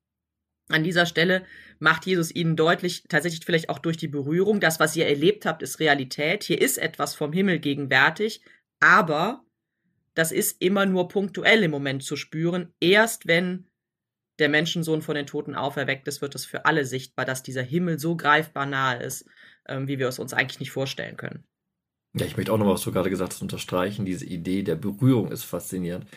an 0.68 0.84
dieser 0.84 1.06
Stelle 1.06 1.44
macht 1.80 2.06
Jesus 2.06 2.34
ihnen 2.34 2.56
deutlich, 2.56 3.04
tatsächlich 3.08 3.44
vielleicht 3.46 3.70
auch 3.70 3.80
durch 3.80 3.98
die 3.98 4.08
Berührung, 4.08 4.60
das, 4.60 4.80
was 4.80 4.96
ihr 4.96 5.08
erlebt 5.08 5.46
habt, 5.46 5.64
ist 5.64 5.80
Realität. 5.80 6.44
Hier 6.44 6.62
ist 6.62 6.78
etwas 6.78 7.16
vom 7.16 7.34
Himmel 7.34 7.60
gegenwärtig, 7.60 8.42
aber 8.80 9.44
das 10.14 10.32
ist 10.32 10.62
immer 10.62 10.86
nur 10.86 11.08
punktuell 11.08 11.64
im 11.64 11.72
Moment 11.72 12.04
zu 12.04 12.16
spüren. 12.16 12.74
Erst 12.80 13.26
wenn 13.28 13.68
der 14.38 14.50
Menschensohn 14.50 15.02
von 15.02 15.16
den 15.16 15.26
Toten 15.26 15.56
auferweckt 15.56 16.08
ist, 16.08 16.22
wird 16.22 16.36
es 16.36 16.46
für 16.46 16.66
alle 16.66 16.86
sichtbar, 16.86 17.26
dass 17.26 17.42
dieser 17.42 17.64
Himmel 17.64 17.98
so 18.00 18.16
greifbar 18.16 18.66
nahe 18.66 19.02
ist, 19.02 19.26
ähm, 19.68 19.88
wie 19.88 19.98
wir 19.98 20.08
es 20.08 20.20
uns 20.20 20.34
eigentlich 20.34 20.60
nicht 20.60 20.72
vorstellen 20.72 21.18
können. 21.18 21.46
Ja, 22.18 22.26
ich 22.26 22.38
möchte 22.38 22.52
auch 22.52 22.58
nochmal, 22.58 22.74
was 22.74 22.82
du 22.82 22.92
gerade 22.92 23.10
gesagt 23.10 23.34
hast, 23.34 23.42
unterstreichen. 23.42 24.06
Diese 24.06 24.26
Idee 24.26 24.64
der 24.64 24.76
Berührung 24.76 25.32
ist 25.32 25.44
faszinierend. 25.44 26.08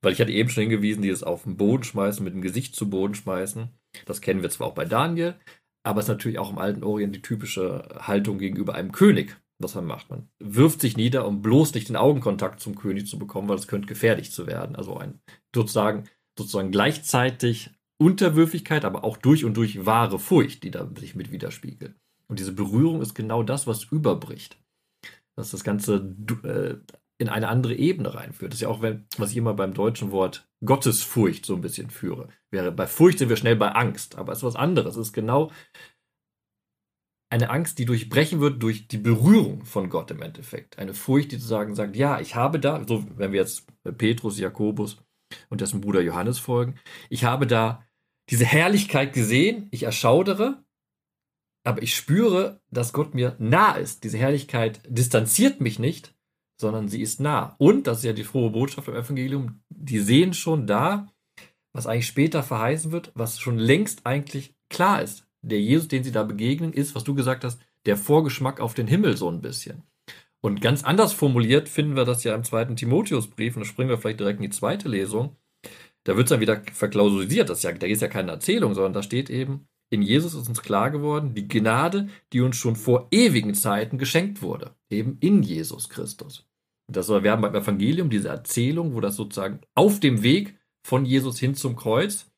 Weil 0.00 0.12
ich 0.12 0.20
hatte 0.20 0.30
eben 0.30 0.48
schon 0.48 0.62
hingewiesen, 0.62 1.02
dieses 1.02 1.22
auf 1.22 1.42
den 1.42 1.56
Boden 1.56 1.82
schmeißen, 1.82 2.22
mit 2.22 2.34
dem 2.34 2.40
Gesicht 2.40 2.76
zu 2.76 2.88
Boden 2.88 3.14
schmeißen. 3.14 3.68
Das 4.06 4.20
kennen 4.20 4.42
wir 4.42 4.50
zwar 4.50 4.68
auch 4.68 4.74
bei 4.74 4.84
Daniel, 4.84 5.34
aber 5.82 5.98
es 6.00 6.06
ist 6.06 6.10
natürlich 6.10 6.38
auch 6.38 6.50
im 6.50 6.58
alten 6.58 6.84
Orient 6.84 7.14
die 7.14 7.22
typische 7.22 7.88
Haltung 7.98 8.38
gegenüber 8.38 8.74
einem 8.74 8.92
König, 8.92 9.36
was 9.58 9.74
man 9.74 9.86
macht. 9.86 10.08
Man 10.08 10.28
wirft 10.38 10.80
sich 10.80 10.96
nieder, 10.96 11.26
um 11.26 11.42
bloß 11.42 11.74
nicht 11.74 11.88
den 11.88 11.96
Augenkontakt 11.96 12.60
zum 12.60 12.76
König 12.76 13.08
zu 13.08 13.18
bekommen, 13.18 13.48
weil 13.48 13.58
es 13.58 13.66
könnte 13.66 13.88
gefährlich 13.88 14.30
zu 14.30 14.46
werden. 14.46 14.76
Also 14.76 14.96
ein 14.96 15.20
sozusagen, 15.54 16.04
sozusagen 16.38 16.70
gleichzeitig 16.70 17.70
Unterwürfigkeit, 17.98 18.84
aber 18.84 19.02
auch 19.04 19.16
durch 19.16 19.44
und 19.44 19.56
durch 19.56 19.84
wahre 19.84 20.18
Furcht, 20.20 20.62
die 20.62 20.70
da 20.70 20.88
sich 20.96 21.16
mit 21.16 21.32
widerspiegelt. 21.32 21.96
Und 22.28 22.38
diese 22.38 22.52
Berührung 22.52 23.02
ist 23.02 23.14
genau 23.14 23.42
das, 23.42 23.66
was 23.66 23.84
überbricht 23.84 24.59
dass 25.40 25.50
das 25.50 25.64
Ganze 25.64 26.14
äh, 26.44 26.76
in 27.18 27.28
eine 27.28 27.48
andere 27.48 27.74
Ebene 27.74 28.14
reinführt. 28.14 28.52
Das 28.52 28.58
ist 28.58 28.62
ja 28.62 28.68
auch, 28.68 28.80
wenn, 28.80 29.06
was 29.18 29.32
ich 29.32 29.36
immer 29.36 29.54
beim 29.54 29.74
deutschen 29.74 30.10
Wort 30.10 30.48
Gottesfurcht 30.64 31.44
so 31.44 31.54
ein 31.54 31.60
bisschen 31.60 31.90
führe. 31.90 32.28
Wäre, 32.50 32.72
bei 32.72 32.86
Furcht 32.86 33.18
sind 33.18 33.28
wir 33.28 33.36
schnell 33.36 33.56
bei 33.56 33.72
Angst, 33.72 34.16
aber 34.16 34.32
es 34.32 34.38
ist 34.38 34.44
was 34.44 34.56
anderes. 34.56 34.96
Es 34.96 35.08
ist 35.08 35.12
genau 35.12 35.50
eine 37.30 37.50
Angst, 37.50 37.78
die 37.78 37.84
durchbrechen 37.84 38.40
wird 38.40 38.62
durch 38.62 38.88
die 38.88 38.98
Berührung 38.98 39.64
von 39.64 39.88
Gott 39.88 40.10
im 40.10 40.22
Endeffekt. 40.22 40.78
Eine 40.78 40.94
Furcht, 40.94 41.30
die 41.32 41.38
zu 41.38 41.46
sagen 41.46 41.74
sagt, 41.74 41.94
ja, 41.94 42.20
ich 42.20 42.34
habe 42.34 42.58
da, 42.58 42.84
so 42.86 43.04
wenn 43.16 43.32
wir 43.32 43.40
jetzt 43.40 43.66
Petrus, 43.98 44.38
Jakobus 44.38 44.98
und 45.48 45.60
dessen 45.60 45.80
Bruder 45.80 46.00
Johannes 46.00 46.38
folgen, 46.38 46.74
ich 47.08 47.24
habe 47.24 47.46
da 47.46 47.86
diese 48.30 48.44
Herrlichkeit 48.44 49.12
gesehen, 49.12 49.68
ich 49.70 49.84
erschaudere, 49.84 50.64
aber 51.64 51.82
ich 51.82 51.94
spüre, 51.94 52.60
dass 52.70 52.92
Gott 52.92 53.14
mir 53.14 53.36
nah 53.38 53.72
ist. 53.72 54.04
Diese 54.04 54.18
Herrlichkeit 54.18 54.80
distanziert 54.88 55.60
mich 55.60 55.78
nicht, 55.78 56.14
sondern 56.60 56.88
sie 56.88 57.02
ist 57.02 57.20
nah. 57.20 57.54
Und, 57.58 57.86
das 57.86 57.98
ist 57.98 58.04
ja 58.04 58.12
die 58.12 58.24
frohe 58.24 58.50
Botschaft 58.50 58.88
im 58.88 58.94
Evangelium, 58.94 59.60
die 59.68 59.98
sehen 59.98 60.34
schon 60.34 60.66
da, 60.66 61.08
was 61.72 61.86
eigentlich 61.86 62.06
später 62.06 62.42
verheißen 62.42 62.92
wird, 62.92 63.12
was 63.14 63.38
schon 63.38 63.58
längst 63.58 64.06
eigentlich 64.06 64.54
klar 64.68 65.02
ist. 65.02 65.26
Der 65.42 65.60
Jesus, 65.60 65.88
den 65.88 66.04
sie 66.04 66.12
da 66.12 66.22
begegnen, 66.22 66.72
ist, 66.72 66.94
was 66.94 67.04
du 67.04 67.14
gesagt 67.14 67.44
hast, 67.44 67.60
der 67.86 67.96
Vorgeschmack 67.96 68.60
auf 68.60 68.74
den 68.74 68.86
Himmel 68.86 69.16
so 69.16 69.30
ein 69.30 69.40
bisschen. 69.40 69.82
Und 70.42 70.60
ganz 70.60 70.84
anders 70.84 71.12
formuliert 71.12 71.68
finden 71.68 71.96
wir 71.96 72.04
das 72.04 72.24
ja 72.24 72.34
im 72.34 72.44
zweiten 72.44 72.76
Timotheusbrief, 72.76 73.56
und 73.56 73.60
da 73.60 73.66
springen 73.66 73.90
wir 73.90 73.98
vielleicht 73.98 74.20
direkt 74.20 74.38
in 74.38 74.50
die 74.50 74.56
zweite 74.56 74.88
Lesung. 74.88 75.36
Da 76.04 76.16
wird 76.16 76.26
es 76.26 76.30
dann 76.30 76.40
wieder 76.40 76.62
verklausulisiert, 76.72 77.50
das 77.50 77.62
ja, 77.62 77.72
da 77.72 77.86
ist 77.86 78.00
ja 78.02 78.08
keine 78.08 78.32
Erzählung, 78.32 78.74
sondern 78.74 78.94
da 78.94 79.02
steht 79.02 79.28
eben, 79.28 79.68
in 79.90 80.02
Jesus 80.02 80.34
ist 80.34 80.48
uns 80.48 80.62
klar 80.62 80.90
geworden, 80.90 81.34
die 81.34 81.48
Gnade, 81.48 82.08
die 82.32 82.40
uns 82.40 82.56
schon 82.56 82.76
vor 82.76 83.08
ewigen 83.10 83.54
Zeiten 83.54 83.98
geschenkt 83.98 84.40
wurde, 84.40 84.70
eben 84.88 85.18
in 85.20 85.42
Jesus 85.42 85.88
Christus. 85.88 86.46
Das 86.86 87.08
wir 87.08 87.30
haben 87.30 87.42
beim 87.42 87.54
Evangelium 87.54 88.10
diese 88.10 88.28
Erzählung, 88.28 88.94
wo 88.94 89.00
das 89.00 89.16
sozusagen 89.16 89.60
auf 89.74 90.00
dem 90.00 90.22
Weg 90.22 90.56
von 90.84 91.04
Jesus 91.04 91.38
hin 91.38 91.54
zum 91.54 91.76
Kreuz, 91.76 92.30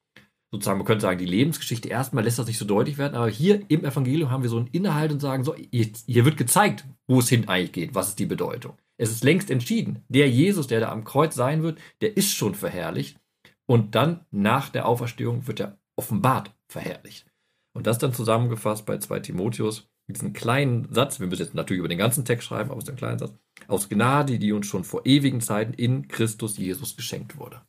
sozusagen, 0.51 0.79
man 0.79 0.87
könnte 0.87 1.03
sagen, 1.03 1.19
die 1.19 1.25
Lebensgeschichte 1.27 1.89
erstmal 1.89 2.25
lässt 2.25 2.39
das 2.39 2.47
nicht 2.47 2.59
so 2.59 2.65
deutlich 2.65 2.99
werden, 2.99 3.15
aber 3.15 3.29
hier 3.29 3.63
im 3.69 3.85
Evangelium 3.85 4.31
haben 4.31 4.43
wir 4.43 4.51
so 4.51 4.59
einen 4.59 4.67
Inhalt 4.69 5.13
und 5.13 5.21
sagen, 5.21 5.45
so, 5.45 5.55
hier 5.55 6.25
wird 6.25 6.37
gezeigt, 6.37 6.85
wo 7.07 7.21
es 7.21 7.29
hin 7.29 7.49
eigentlich 7.49 7.73
geht, 7.73 7.95
was 7.95 8.11
ist 8.11 8.19
die 8.19 8.27
Bedeutung. 8.27 8.77
Es 8.99 9.11
ist 9.11 9.25
längst 9.25 9.51
entschieden. 9.51 10.05
Der 10.09 10.29
Jesus, 10.29 10.67
der 10.67 10.81
da 10.81 10.93
am 10.93 11.05
Kreuz 11.05 11.35
sein 11.35 11.63
wird, 11.63 11.79
der 12.03 12.17
ist 12.17 12.33
schon 12.33 12.55
verherrlicht 12.55 13.19
und 13.67 13.95
dann 13.95 14.27
nach 14.31 14.69
der 14.69 14.87
Auferstehung 14.87 15.47
wird 15.47 15.61
er 15.61 15.79
offenbart 15.97 16.55
verherrlicht. 16.69 17.32
Und 17.75 17.87
das 17.87 17.99
dann 17.99 18.13
zusammengefasst 18.13 18.85
bei 18.87 18.99
2 18.99 19.21
Timotheus 19.21 19.89
mit 20.07 20.17
diesem 20.17 20.33
kleinen 20.33 20.93
Satz, 20.93 21.21
wir 21.21 21.27
müssen 21.27 21.43
jetzt 21.43 21.55
natürlich 21.55 21.79
über 21.79 21.89
den 21.89 21.99
ganzen 21.99 22.25
Text 22.25 22.47
schreiben, 22.47 22.71
aber 22.71 22.79
es 22.79 22.85
ist 22.85 22.91
ein 22.91 22.97
kleiner 22.97 23.19
Satz. 23.19 23.33
aus 23.69 23.89
Gnade, 23.89 24.39
die 24.39 24.53
uns 24.53 24.67
schon 24.67 24.85
vor 24.85 25.07
ewigen 25.07 25.41
Zeiten 25.41 25.73
in 25.75 26.09
Christus 26.09 26.59
Jesus 26.59 26.97
geschenkt 26.97 27.39
wurde. 27.39 27.63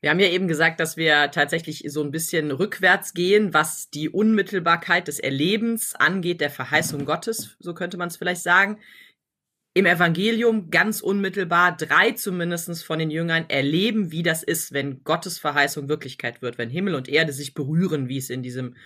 Wir 0.00 0.10
haben 0.10 0.20
ja 0.20 0.28
eben 0.28 0.48
gesagt, 0.48 0.80
dass 0.80 0.98
wir 0.98 1.30
tatsächlich 1.30 1.82
so 1.88 2.02
ein 2.02 2.10
bisschen 2.10 2.50
rückwärts 2.50 3.14
gehen, 3.14 3.54
was 3.54 3.88
die 3.88 4.10
Unmittelbarkeit 4.10 5.08
des 5.08 5.18
Erlebens 5.18 5.94
angeht, 5.94 6.42
der 6.42 6.50
Verheißung 6.50 7.06
Gottes, 7.06 7.56
so 7.58 7.72
könnte 7.72 7.96
man 7.96 8.08
es 8.08 8.18
vielleicht 8.18 8.42
sagen. 8.42 8.78
Im 9.76 9.86
Evangelium 9.86 10.70
ganz 10.70 11.00
unmittelbar, 11.00 11.76
drei 11.76 12.12
zumindest 12.12 12.84
von 12.84 13.00
den 13.00 13.10
Jüngern 13.10 13.46
erleben, 13.48 14.12
wie 14.12 14.22
das 14.22 14.44
ist, 14.44 14.72
wenn 14.72 15.02
Gottes 15.02 15.38
Verheißung 15.38 15.88
Wirklichkeit 15.88 16.42
wird, 16.42 16.58
wenn 16.58 16.70
Himmel 16.70 16.94
und 16.94 17.08
Erde 17.08 17.32
sich 17.32 17.54
berühren, 17.54 18.08
wie 18.08 18.18
es 18.18 18.30
in 18.30 18.44
diesem 18.44 18.76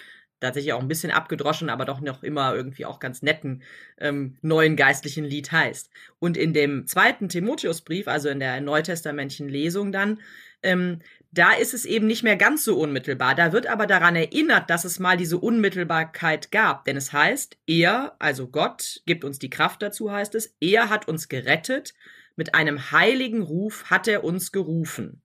tatsächlich 0.41 0.73
auch 0.73 0.81
ein 0.81 0.89
bisschen 0.89 1.11
abgedroschen, 1.11 1.69
aber 1.69 1.85
doch 1.85 2.01
noch 2.01 2.23
immer 2.23 2.55
irgendwie 2.55 2.87
auch 2.87 3.01
ganz 3.01 3.23
netten 3.23 3.63
ähm, 3.99 4.37
neuen 4.41 4.77
geistlichen 4.77 5.25
Lied 5.25 5.53
heißt. 5.53 5.91
Und 6.21 6.37
in 6.37 6.53
dem 6.55 6.87
zweiten 6.87 7.29
Timotheusbrief, 7.29 8.09
also 8.09 8.29
in 8.29 8.41
der 8.41 8.61
neutestamentlichen 8.61 9.49
Lesung 9.49 9.93
dann, 9.93 10.21
ähm, 10.63 11.01
da 11.31 11.53
ist 11.53 11.75
es 11.75 11.85
eben 11.85 12.07
nicht 12.07 12.23
mehr 12.23 12.37
ganz 12.37 12.65
so 12.65 12.79
unmittelbar. 12.79 13.35
Da 13.35 13.53
wird 13.53 13.67
aber 13.67 13.87
daran 13.87 14.17
erinnert, 14.17 14.71
dass 14.71 14.85
es 14.85 14.99
mal 14.99 15.17
diese 15.17 15.39
Unmittelbarkeit 15.39 16.51
gab. 16.51 16.85
Denn 16.85 16.97
es 16.97 17.13
heißt, 17.13 17.59
er, 17.67 18.17
also 18.19 18.49
Gott, 18.49 19.03
gibt 19.05 19.25
uns 19.25 19.39
die 19.39 19.51
Kraft 19.51 19.83
dazu, 19.83 20.11
heißt 20.11 20.35
es, 20.35 20.55
er 20.61 20.89
hat 20.89 21.07
uns 21.07 21.29
gerettet, 21.29 21.95
mit 22.37 22.55
einem 22.55 22.93
heiligen 22.93 23.43
Ruf 23.43 23.91
hat 23.91 24.09
er 24.09 24.25
uns 24.25 24.53
gerufen. 24.53 25.23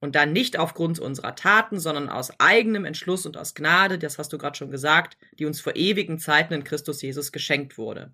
Und 0.00 0.16
dann 0.16 0.32
nicht 0.32 0.58
aufgrund 0.58 0.98
unserer 0.98 1.34
Taten, 1.34 1.80
sondern 1.80 2.08
aus 2.08 2.38
eigenem 2.38 2.84
Entschluss 2.84 3.26
und 3.26 3.36
aus 3.36 3.54
Gnade, 3.54 3.98
das 3.98 4.18
hast 4.18 4.32
du 4.32 4.38
gerade 4.38 4.56
schon 4.56 4.70
gesagt, 4.70 5.16
die 5.38 5.46
uns 5.46 5.60
vor 5.60 5.76
ewigen 5.76 6.18
Zeiten 6.18 6.54
in 6.54 6.64
Christus 6.64 7.00
Jesus 7.02 7.32
geschenkt 7.32 7.78
wurde. 7.78 8.12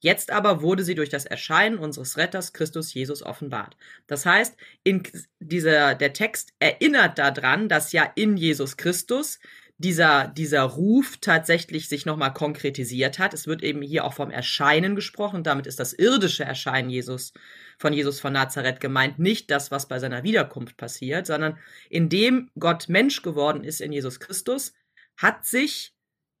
Jetzt 0.00 0.30
aber 0.30 0.62
wurde 0.62 0.84
sie 0.84 0.94
durch 0.94 1.08
das 1.08 1.24
Erscheinen 1.24 1.78
unseres 1.78 2.16
Retters 2.16 2.52
Christus 2.52 2.92
Jesus 2.92 3.22
offenbart. 3.22 3.76
Das 4.06 4.26
heißt, 4.26 4.56
in 4.84 5.02
dieser, 5.40 5.94
der 5.94 6.12
Text 6.12 6.52
erinnert 6.58 7.18
daran, 7.18 7.68
dass 7.68 7.92
ja 7.92 8.10
in 8.14 8.36
Jesus 8.36 8.76
Christus 8.76 9.38
dieser, 9.78 10.28
dieser 10.28 10.62
Ruf 10.62 11.18
tatsächlich 11.20 11.88
sich 11.88 12.06
nochmal 12.06 12.32
konkretisiert 12.32 13.18
hat. 13.18 13.34
Es 13.34 13.46
wird 13.46 13.62
eben 13.62 13.82
hier 13.82 14.04
auch 14.04 14.14
vom 14.14 14.30
Erscheinen 14.30 14.94
gesprochen. 14.96 15.42
Damit 15.42 15.66
ist 15.66 15.80
das 15.80 15.92
irdische 15.92 16.44
Erscheinen 16.44 16.88
Jesus, 16.88 17.32
von 17.78 17.92
Jesus 17.92 18.20
von 18.20 18.32
Nazareth 18.32 18.80
gemeint. 18.80 19.18
Nicht 19.18 19.50
das, 19.50 19.70
was 19.70 19.88
bei 19.88 19.98
seiner 19.98 20.22
Wiederkunft 20.22 20.76
passiert, 20.76 21.26
sondern 21.26 21.58
indem 21.90 22.50
Gott 22.58 22.88
Mensch 22.88 23.22
geworden 23.22 23.64
ist 23.64 23.80
in 23.80 23.92
Jesus 23.92 24.18
Christus, 24.18 24.72
hat 25.16 25.44
sich 25.44 25.95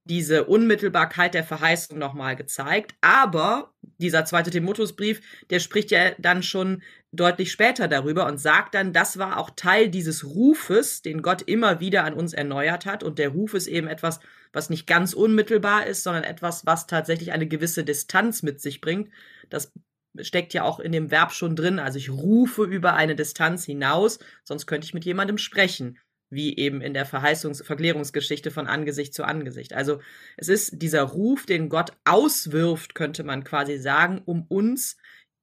diese 0.08 0.44
Unmittelbarkeit 0.44 1.34
der 1.34 1.44
Verheißung 1.44 1.98
nochmal 1.98 2.36
gezeigt. 2.36 2.94
Aber 3.00 3.74
dieser 3.98 4.24
zweite 4.24 4.50
Timotheusbrief, 4.50 5.20
der 5.50 5.60
spricht 5.60 5.90
ja 5.90 6.12
dann 6.18 6.42
schon 6.42 6.82
deutlich 7.12 7.50
später 7.50 7.88
darüber 7.88 8.26
und 8.26 8.38
sagt 8.38 8.74
dann, 8.74 8.92
das 8.92 9.18
war 9.18 9.38
auch 9.38 9.50
Teil 9.50 9.88
dieses 9.88 10.24
Rufes, 10.24 11.02
den 11.02 11.22
Gott 11.22 11.42
immer 11.42 11.80
wieder 11.80 12.04
an 12.04 12.14
uns 12.14 12.32
erneuert 12.34 12.86
hat. 12.86 13.02
Und 13.02 13.18
der 13.18 13.30
Ruf 13.30 13.54
ist 13.54 13.66
eben 13.66 13.88
etwas, 13.88 14.20
was 14.52 14.70
nicht 14.70 14.86
ganz 14.86 15.12
unmittelbar 15.12 15.86
ist, 15.86 16.02
sondern 16.02 16.24
etwas, 16.24 16.66
was 16.66 16.86
tatsächlich 16.86 17.32
eine 17.32 17.48
gewisse 17.48 17.84
Distanz 17.84 18.42
mit 18.42 18.60
sich 18.60 18.80
bringt. 18.80 19.10
Das 19.50 19.72
steckt 20.20 20.54
ja 20.54 20.62
auch 20.62 20.78
in 20.78 20.92
dem 20.92 21.10
Verb 21.10 21.32
schon 21.32 21.56
drin. 21.56 21.78
Also 21.78 21.98
ich 21.98 22.10
rufe 22.10 22.64
über 22.64 22.94
eine 22.94 23.16
Distanz 23.16 23.64
hinaus, 23.64 24.18
sonst 24.44 24.66
könnte 24.66 24.84
ich 24.86 24.94
mit 24.94 25.04
jemandem 25.04 25.38
sprechen 25.38 25.98
wie 26.30 26.56
eben 26.56 26.80
in 26.80 26.94
der 26.94 27.06
Verheißungs 27.06 27.62
Verklärungsgeschichte 27.62 28.50
von 28.50 28.66
Angesicht 28.66 29.14
zu 29.14 29.24
Angesicht. 29.24 29.72
Also 29.74 30.00
es 30.36 30.48
ist 30.48 30.82
dieser 30.82 31.02
Ruf, 31.02 31.46
den 31.46 31.68
Gott 31.68 31.92
auswirft, 32.04 32.94
könnte 32.94 33.24
man 33.24 33.44
quasi 33.44 33.78
sagen, 33.78 34.22
um 34.24 34.44
uns 34.48 34.96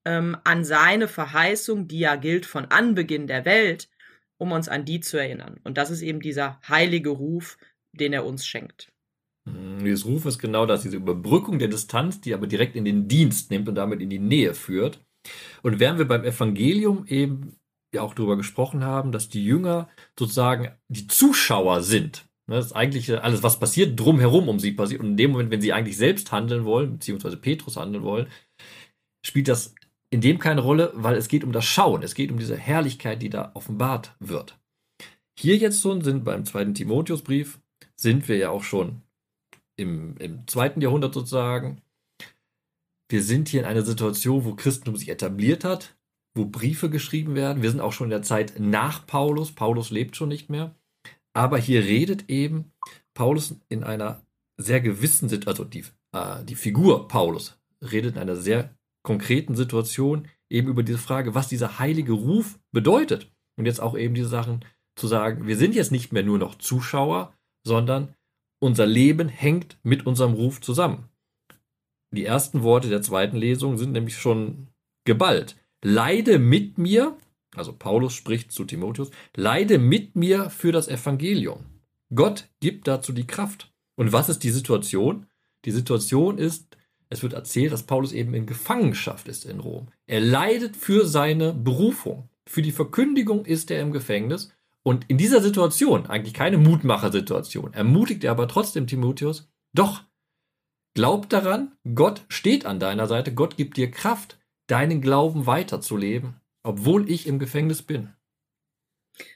ähm, 0.06 0.38
an 0.44 0.66
seine 0.66 1.08
Verheißung, 1.08 1.88
die 1.88 2.00
ja 2.00 2.16
gilt 2.16 2.46
von 2.46 2.66
Anbeginn 2.66 3.28
der 3.28 3.46
Welt, 3.46 3.90
um 4.38 4.52
uns 4.52 4.68
an 4.68 4.86
die 4.86 5.00
zu 5.00 5.18
erinnern. 5.18 5.60
Und 5.64 5.78
das 5.78 5.90
ist 5.90 6.02
eben 6.02 6.20
dieser 6.20 6.60
heilige 6.68 7.12
Ruf, 7.12 7.58
den 7.94 8.12
er 8.12 8.26
uns 8.26 8.46
schenkt. 8.46 8.92
Hm, 9.48 9.84
dieses 9.84 10.06
Ruf 10.06 10.26
ist 10.26 10.40
genau 10.40 10.66
das, 10.66 10.82
diese 10.82 10.98
Überbrückung 10.98 11.60
der 11.60 11.70
Distanz, 11.70 12.20
die 12.20 12.34
aber 12.34 12.48
direkt 12.48 12.76
in 12.76 12.86
den 12.86 13.08
Dienst 13.08 13.52
nimmt 13.52 13.70
und 13.70 13.76
damit 13.76 14.02
in 14.02 14.10
die 14.10 14.20
Nähe 14.20 14.54
führt. 14.54 15.00
Und 15.62 15.80
während 15.80 16.00
wir 16.00 16.08
beim 16.08 16.26
Evangelium 16.26 17.06
eben 17.08 17.58
ja 17.94 18.02
auch 18.02 18.14
darüber 18.14 18.38
gesprochen 18.38 18.84
haben, 18.84 19.12
dass 19.12 19.30
die 19.30 19.44
Jünger 19.44 19.90
sozusagen 20.18 20.72
die 20.88 21.08
Zuschauer 21.08 21.82
sind. 21.82 22.26
Ne, 22.48 22.56
das 22.56 22.68
ist 22.68 22.74
eigentlich 22.74 23.12
alles, 23.22 23.44
was 23.44 23.60
passiert, 23.60 24.00
drumherum 24.00 24.50
um 24.50 24.60
sie 24.60 24.72
passiert. 24.72 25.02
Und 25.02 25.12
in 25.12 25.18
dem 25.18 25.32
Moment, 25.32 25.52
wenn 25.52 25.62
sie 25.62 25.74
eigentlich 25.74 25.98
selbst 25.98 26.32
handeln 26.32 26.66
wollen, 26.66 26.94
beziehungsweise 26.94 27.38
Petrus 27.38 27.78
handeln 27.78 28.04
wollen, 28.04 28.28
spielt 29.26 29.48
das 29.48 29.76
in 30.10 30.22
dem 30.22 30.40
keine 30.40 30.62
Rolle, 30.62 30.92
weil 30.94 31.16
es 31.16 31.28
geht 31.28 31.44
um 31.44 31.52
das 31.52 31.66
Schauen. 31.66 32.04
Es 32.04 32.16
geht 32.16 32.32
um 32.32 32.38
diese 32.38 32.58
Herrlichkeit, 32.58 33.22
die 33.22 33.30
da 33.30 33.52
offenbart 33.54 34.16
wird. 34.20 34.60
Hier 35.40 35.58
jetzt 35.58 35.82
schon 35.82 36.02
sind 36.02 36.24
beim 36.24 36.46
zweiten 36.46 36.74
Timotheusbrief, 36.74 37.60
sind 37.96 38.28
wir 38.28 38.38
ja 38.38 38.50
auch 38.50 38.64
schon 38.64 39.02
im, 39.76 40.16
im 40.18 40.48
zweiten 40.48 40.82
Jahrhundert 40.82 41.14
sozusagen. 41.14 41.82
Wir 43.10 43.24
sind 43.24 43.48
hier 43.48 43.62
in 43.62 43.66
einer 43.66 43.84
Situation, 43.84 44.46
wo 44.46 44.54
Christentum 44.54 44.98
sich 44.98 45.10
etabliert 45.10 45.64
hat 45.64 45.96
wo 46.36 46.46
Briefe 46.46 46.90
geschrieben 46.90 47.36
werden. 47.36 47.62
Wir 47.62 47.70
sind 47.70 47.80
auch 47.80 47.94
schon 47.94 48.08
in 48.08 48.12
der 48.12 48.24
Zeit 48.24 48.60
nach 48.60 49.06
Paulus. 49.06 49.52
Paulus 49.52 49.92
lebt 49.92 50.16
schon 50.16 50.30
nicht 50.30 50.50
mehr. 50.50 50.76
Aber 51.34 51.58
hier 51.58 51.84
redet 51.84 52.30
eben 52.30 52.72
Paulus 53.14 53.56
in 53.70 53.84
einer 53.84 54.26
sehr 54.58 54.82
gewissen 54.82 55.30
Situation, 55.30 55.52
also 55.52 55.64
die, 55.64 55.84
äh, 56.14 56.44
die 56.46 56.56
Figur 56.56 57.08
Paulus 57.08 57.60
redet 57.82 58.16
in 58.16 58.22
einer 58.22 58.36
sehr 58.36 58.76
konkreten 59.04 59.56
Situation 59.56 60.28
eben 60.50 60.70
über 60.70 60.84
diese 60.84 60.98
Frage, 60.98 61.36
was 61.36 61.48
dieser 61.48 61.80
heilige 61.80 62.14
Ruf 62.14 62.60
bedeutet. 62.72 63.32
Und 63.58 63.66
jetzt 63.66 63.82
auch 63.82 63.98
eben 63.98 64.14
diese 64.16 64.30
Sachen 64.30 64.64
zu 64.96 65.08
sagen, 65.08 65.48
wir 65.48 65.58
sind 65.58 65.76
jetzt 65.76 65.92
nicht 65.92 66.14
mehr 66.14 66.24
nur 66.24 66.38
noch 66.38 66.56
Zuschauer, 66.56 67.34
sondern 67.66 68.16
unser 68.60 68.86
Leben 68.86 69.28
hängt 69.28 69.78
mit 69.84 70.06
unserem 70.06 70.34
Ruf 70.34 70.62
zusammen. 70.62 71.10
Die 72.12 72.26
ersten 72.26 72.62
Worte 72.62 72.90
der 72.90 73.02
zweiten 73.02 73.38
Lesung 73.38 73.78
sind 73.78 73.92
nämlich 73.92 74.18
schon 74.18 74.68
geballt 75.06 75.58
leide 75.84 76.40
mit 76.40 76.78
mir, 76.78 77.18
also 77.56 77.74
Paulus 77.74 78.14
spricht 78.14 78.52
zu 78.52 78.66
Timotheus, 78.66 79.12
leide 79.36 79.78
mit 79.78 80.16
mir 80.16 80.50
für 80.50 80.72
das 80.72 80.88
Evangelium. 80.88 81.66
Gott 82.16 82.48
gibt 82.60 82.88
dazu 82.88 83.14
die 83.14 83.28
Kraft. 83.28 83.72
Und 83.96 84.12
was 84.12 84.30
ist 84.30 84.40
die 84.40 84.50
Situation? 84.50 85.28
Die 85.66 85.72
Situation 85.72 86.38
ist, 86.38 86.78
es 87.10 87.22
wird 87.22 87.34
erzählt, 87.34 87.72
dass 87.72 87.84
Paulus 87.84 88.12
eben 88.12 88.34
in 88.34 88.46
Gefangenschaft 88.46 89.28
ist 89.28 89.46
in 89.46 89.60
Rom. 89.60 89.88
Er 90.08 90.20
leidet 90.20 90.76
für 90.76 91.06
seine 91.06 91.54
Berufung. 91.54 92.30
Für 92.48 92.62
die 92.62 92.72
Verkündigung 92.72 93.46
ist 93.46 93.70
er 93.72 93.82
im 93.82 93.92
Gefängnis. 93.92 94.52
Und 94.82 95.06
in 95.08 95.18
dieser 95.18 95.42
Situation, 95.42 96.08
eigentlich 96.08 96.34
keine 96.34 96.58
Mutmachersituation, 96.58 97.74
ermutigt 97.74 98.24
er 98.24 98.32
aber 98.32 98.48
trotzdem 98.48 98.88
Timotheus, 98.88 99.48
doch, 99.74 100.04
glaub 100.94 101.30
daran, 101.30 101.74
Gott 101.96 102.26
steht 102.28 102.66
an 102.66 102.80
deiner 102.80 103.08
Seite, 103.08 103.34
Gott 103.34 103.56
gibt 103.58 103.78
dir 103.78 103.90
Kraft, 103.90 104.38
deinen 104.68 105.02
Glauben 105.02 105.46
weiterzuleben, 105.46 106.40
obwohl 106.64 107.10
ich 107.10 107.28
im 107.28 107.40
Gefängnis 107.40 107.82
bin. 107.82 108.14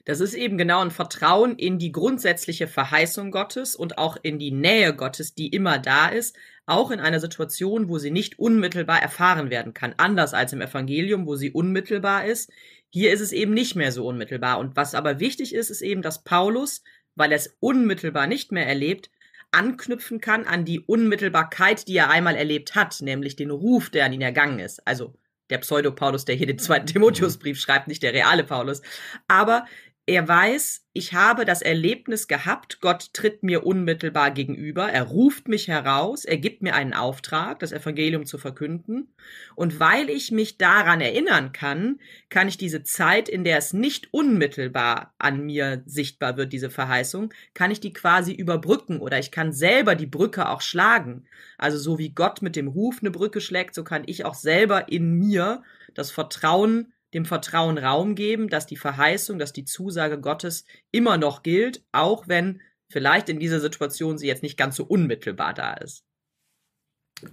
Das 0.06 0.20
ist 0.22 0.34
eben 0.34 0.58
genau 0.58 0.82
ein 0.82 0.92
Vertrauen 0.92 1.56
in 1.56 1.78
die 1.78 1.92
grundsätzliche 1.92 2.68
Verheißung 2.68 3.32
Gottes 3.32 3.76
und 3.76 3.98
auch 3.98 4.18
in 4.22 4.40
die 4.40 4.52
Nähe 4.52 4.96
Gottes, 4.96 5.36
die 5.36 5.50
immer 5.50 5.78
da 5.78 6.08
ist, 6.08 6.36
auch 6.66 6.90
in 6.92 7.00
einer 7.00 7.20
Situation, 7.20 7.88
wo 7.88 7.98
sie 8.00 8.12
nicht 8.12 8.40
unmittelbar 8.40 9.02
erfahren 9.02 9.50
werden 9.50 9.74
kann, 9.74 9.94
anders 9.98 10.34
als 10.34 10.54
im 10.54 10.62
Evangelium, 10.62 11.28
wo 11.28 11.36
sie 11.36 11.52
unmittelbar 11.52 12.26
ist. 12.26 12.52
Hier 12.90 13.14
ist 13.14 13.22
es 13.22 13.32
eben 13.32 13.54
nicht 13.54 13.76
mehr 13.76 13.92
so 13.92 14.08
unmittelbar. 14.08 14.60
Und 14.60 14.76
was 14.76 14.96
aber 14.96 15.20
wichtig 15.20 15.54
ist, 15.54 15.70
ist 15.70 15.82
eben, 15.82 16.02
dass 16.02 16.24
Paulus, 16.24 16.84
weil 17.16 17.32
er 17.32 17.38
es 17.38 17.56
unmittelbar 17.60 18.28
nicht 18.28 18.52
mehr 18.52 18.68
erlebt, 18.68 19.12
anknüpfen 19.52 20.22
kann 20.22 20.46
an 20.46 20.66
die 20.66 20.80
Unmittelbarkeit, 20.82 21.88
die 21.88 21.98
er 21.98 22.10
einmal 22.10 22.36
erlebt 22.36 22.76
hat, 22.76 23.02
nämlich 23.02 23.36
den 23.36 23.52
Ruf, 23.52 23.90
der 23.90 24.06
an 24.06 24.14
ihn 24.14 24.22
ergangen 24.22 24.60
ist. 24.60 24.86
Also 24.88 25.14
der 25.50 25.60
Pseudo-Paulus, 25.60 26.26
der 26.26 26.36
hier 26.36 26.48
den 26.48 26.60
zweiten 26.60 26.88
Timotheusbrief 26.88 27.60
schreibt, 27.60 27.88
nicht 27.88 28.04
der 28.04 28.14
reale 28.14 28.44
Paulus. 28.44 28.82
Aber 29.28 29.66
er 30.10 30.26
weiß, 30.26 30.86
ich 30.94 31.12
habe 31.14 31.44
das 31.44 31.62
Erlebnis 31.62 32.30
gehabt, 32.30 32.80
Gott 32.80 33.14
tritt 33.14 33.44
mir 33.44 33.66
unmittelbar 33.66 34.32
gegenüber, 34.32 34.90
er 34.90 35.04
ruft 35.04 35.50
mich 35.50 35.68
heraus, 35.68 36.24
er 36.24 36.38
gibt 36.38 36.62
mir 36.62 36.76
einen 36.76 36.94
Auftrag, 36.94 37.60
das 37.60 37.74
Evangelium 37.74 38.26
zu 38.26 38.38
verkünden. 38.38 39.14
Und 39.56 39.82
weil 39.82 40.10
ich 40.10 40.32
mich 40.32 40.58
daran 40.58 41.02
erinnern 41.02 41.52
kann, 41.52 42.00
kann 42.30 42.48
ich 42.48 42.58
diese 42.58 42.84
Zeit, 42.84 43.28
in 43.28 43.44
der 43.44 43.58
es 43.58 43.74
nicht 43.74 44.08
unmittelbar 44.14 45.14
an 45.18 45.46
mir 45.46 45.84
sichtbar 45.86 46.38
wird, 46.38 46.54
diese 46.54 46.70
Verheißung, 46.70 47.34
kann 47.54 47.70
ich 47.70 47.82
die 47.82 47.92
quasi 47.92 48.32
überbrücken 48.32 49.02
oder 49.02 49.20
ich 49.20 49.30
kann 49.30 49.52
selber 49.52 49.94
die 49.94 50.08
Brücke 50.08 50.48
auch 50.48 50.62
schlagen. 50.62 51.26
Also 51.58 51.78
so 51.78 52.00
wie 52.00 52.12
Gott 52.12 52.42
mit 52.42 52.56
dem 52.56 52.70
Ruf 52.70 53.00
eine 53.02 53.12
Brücke 53.12 53.42
schlägt, 53.42 53.76
so 53.76 53.84
kann 53.84 54.04
ich 54.06 54.24
auch 54.24 54.36
selber 54.36 54.90
in 54.90 55.12
mir 55.12 55.64
das 55.94 56.12
Vertrauen 56.12 56.94
dem 57.18 57.26
Vertrauen 57.26 57.78
Raum 57.78 58.16
geben, 58.16 58.48
dass 58.48 58.66
die 58.66 58.78
Verheißung, 58.78 59.40
dass 59.40 59.52
die 59.52 59.66
Zusage 59.66 60.22
Gottes 60.22 60.66
immer 60.92 61.18
noch 61.18 61.44
gilt, 61.44 61.84
auch 61.92 62.28
wenn 62.28 62.62
vielleicht 62.90 63.28
in 63.28 63.40
dieser 63.40 63.60
Situation 63.60 64.18
sie 64.18 64.28
jetzt 64.28 64.44
nicht 64.44 64.58
ganz 64.58 64.76
so 64.76 64.86
unmittelbar 64.86 65.54
da 65.54 65.74
ist. 65.74 66.06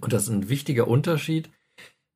Und 0.01 0.11
das 0.11 0.23
ist 0.23 0.29
ein 0.29 0.49
wichtiger 0.49 0.87
Unterschied, 0.87 1.49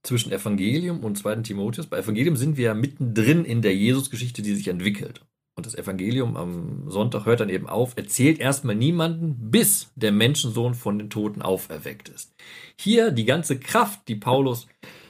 zwischen 0.04 0.32
Evangelium 0.32 1.02
und 1.02 1.18
2. 1.18 1.38
Timotheus. 1.38 1.88
Bei 1.88 2.00
Evangelium 2.00 2.36
sind 2.36 2.58
wir 2.58 2.66
ja 2.66 2.74
mittendrin 2.74 3.46
in 3.46 3.62
der 3.62 3.76
Jesusgeschichte, 3.76 4.42
die 4.42 4.56
sich 4.56 4.68
entwickelt. 4.68 5.22
Und 5.56 5.66
das 5.66 5.76
Evangelium 5.76 6.38
am 6.38 6.90
Sonntag 6.90 7.26
hört 7.26 7.42
dann 7.42 7.50
eben 7.50 7.68
auf, 7.68 7.98
erzählt 7.98 8.40
erstmal 8.40 8.76
niemanden, 8.76 9.52
bis 9.52 9.92
der 9.96 10.14
Menschensohn 10.14 10.74
von 10.74 10.98
den 10.98 11.10
Toten 11.10 11.42
auferweckt 11.42 12.08
ist. 12.08 12.34
Hier 12.80 13.12
die 13.12 13.26
ganze 13.26 13.60
Kraft, 13.60 14.08
die 14.08 14.16
Paulus 14.16 14.68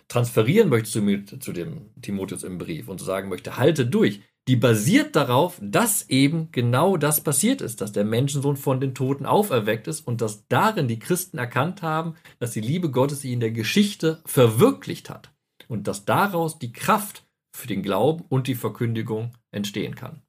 transferieren 0.09 0.69
möchte 0.69 0.89
zu, 0.89 1.39
zu 1.39 1.53
dem 1.53 1.91
Timotheus 2.01 2.43
im 2.43 2.57
Brief 2.57 2.89
und 2.89 2.99
sagen 2.99 3.29
möchte, 3.29 3.57
halte 3.57 3.85
durch, 3.85 4.21
die 4.47 4.55
basiert 4.55 5.15
darauf, 5.15 5.59
dass 5.61 6.09
eben 6.09 6.51
genau 6.51 6.97
das 6.97 7.21
passiert 7.21 7.61
ist, 7.61 7.81
dass 7.81 7.91
der 7.91 8.03
Menschensohn 8.03 8.57
von 8.57 8.81
den 8.81 8.95
Toten 8.95 9.27
auferweckt 9.27 9.87
ist 9.87 10.01
und 10.01 10.21
dass 10.21 10.47
darin 10.47 10.87
die 10.87 10.99
Christen 10.99 11.37
erkannt 11.37 11.83
haben, 11.83 12.15
dass 12.39 12.51
die 12.51 12.61
Liebe 12.61 12.89
Gottes 12.89 13.21
sie 13.21 13.31
in 13.31 13.39
der 13.39 13.51
Geschichte 13.51 14.21
verwirklicht 14.25 15.09
hat 15.09 15.31
und 15.67 15.87
dass 15.87 16.05
daraus 16.05 16.57
die 16.57 16.73
Kraft 16.73 17.27
für 17.55 17.67
den 17.67 17.83
Glauben 17.83 18.25
und 18.27 18.47
die 18.47 18.55
Verkündigung 18.55 19.33
entstehen 19.51 19.93
kann. 19.93 20.23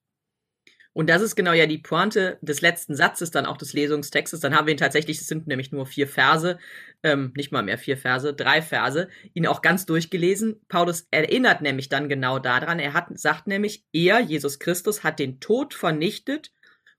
Und 0.92 1.08
das 1.08 1.22
ist 1.22 1.36
genau 1.36 1.52
ja 1.52 1.66
die 1.66 1.78
Pointe 1.78 2.38
des 2.40 2.62
letzten 2.62 2.96
Satzes, 2.96 3.30
dann 3.30 3.46
auch 3.46 3.56
des 3.56 3.72
Lesungstextes. 3.72 4.40
Dann 4.40 4.56
haben 4.56 4.66
wir 4.66 4.74
ihn 4.74 4.78
tatsächlich, 4.78 5.20
es 5.20 5.28
sind 5.28 5.46
nämlich 5.46 5.70
nur 5.70 5.86
vier 5.86 6.08
Verse, 6.08 6.58
ähm, 7.04 7.32
nicht 7.36 7.52
mal 7.52 7.62
mehr 7.62 7.78
vier 7.78 7.96
Verse, 7.96 8.34
drei 8.34 8.60
Verse, 8.60 9.08
ihn 9.32 9.46
auch 9.46 9.62
ganz 9.62 9.86
durchgelesen. 9.86 10.60
Paulus 10.68 11.06
erinnert 11.12 11.62
nämlich 11.62 11.88
dann 11.88 12.08
genau 12.08 12.40
daran. 12.40 12.80
Er 12.80 12.92
hat, 12.92 13.06
sagt 13.18 13.46
nämlich, 13.46 13.84
er, 13.92 14.20
Jesus 14.20 14.58
Christus, 14.58 15.04
hat 15.04 15.20
den 15.20 15.38
Tod 15.38 15.74
vernichtet 15.74 16.50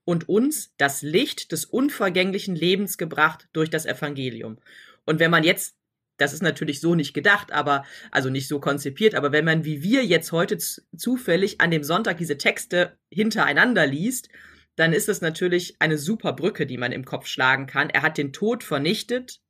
und 0.05 0.29
uns 0.29 0.73
das 0.77 1.01
Licht 1.01 1.51
des 1.51 1.65
unvergänglichen 1.65 2.55
Lebens 2.55 2.97
gebracht 2.97 3.49
durch 3.51 3.69
das 3.69 3.85
Evangelium. 3.85 4.57
Und 5.05 5.19
wenn 5.19 5.31
man 5.31 5.43
jetzt 5.43 5.75
das 6.21 6.33
ist 6.33 6.43
natürlich 6.43 6.79
so 6.79 6.95
nicht 6.95 7.13
gedacht, 7.13 7.51
aber 7.51 7.83
also 8.11 8.29
nicht 8.29 8.47
so 8.47 8.59
konzipiert, 8.59 9.15
aber 9.15 9.31
wenn 9.31 9.45
man 9.45 9.65
wie 9.65 9.81
wir 9.81 10.05
jetzt 10.05 10.31
heute 10.31 10.57
zufällig 10.57 11.59
an 11.59 11.71
dem 11.71 11.83
Sonntag 11.83 12.17
diese 12.17 12.37
Texte 12.37 12.97
hintereinander 13.09 13.87
liest, 13.87 14.29
dann 14.75 14.93
ist 14.93 15.09
es 15.09 15.21
natürlich 15.21 15.75
eine 15.79 15.97
super 15.97 16.33
Brücke, 16.33 16.65
die 16.65 16.77
man 16.77 16.91
im 16.91 17.05
Kopf 17.05 17.27
schlagen 17.27 17.67
kann. 17.67 17.89
Er 17.89 18.03
hat 18.03 18.17
den 18.17 18.33
Tod 18.33 18.63
vernichtet, 18.63 19.41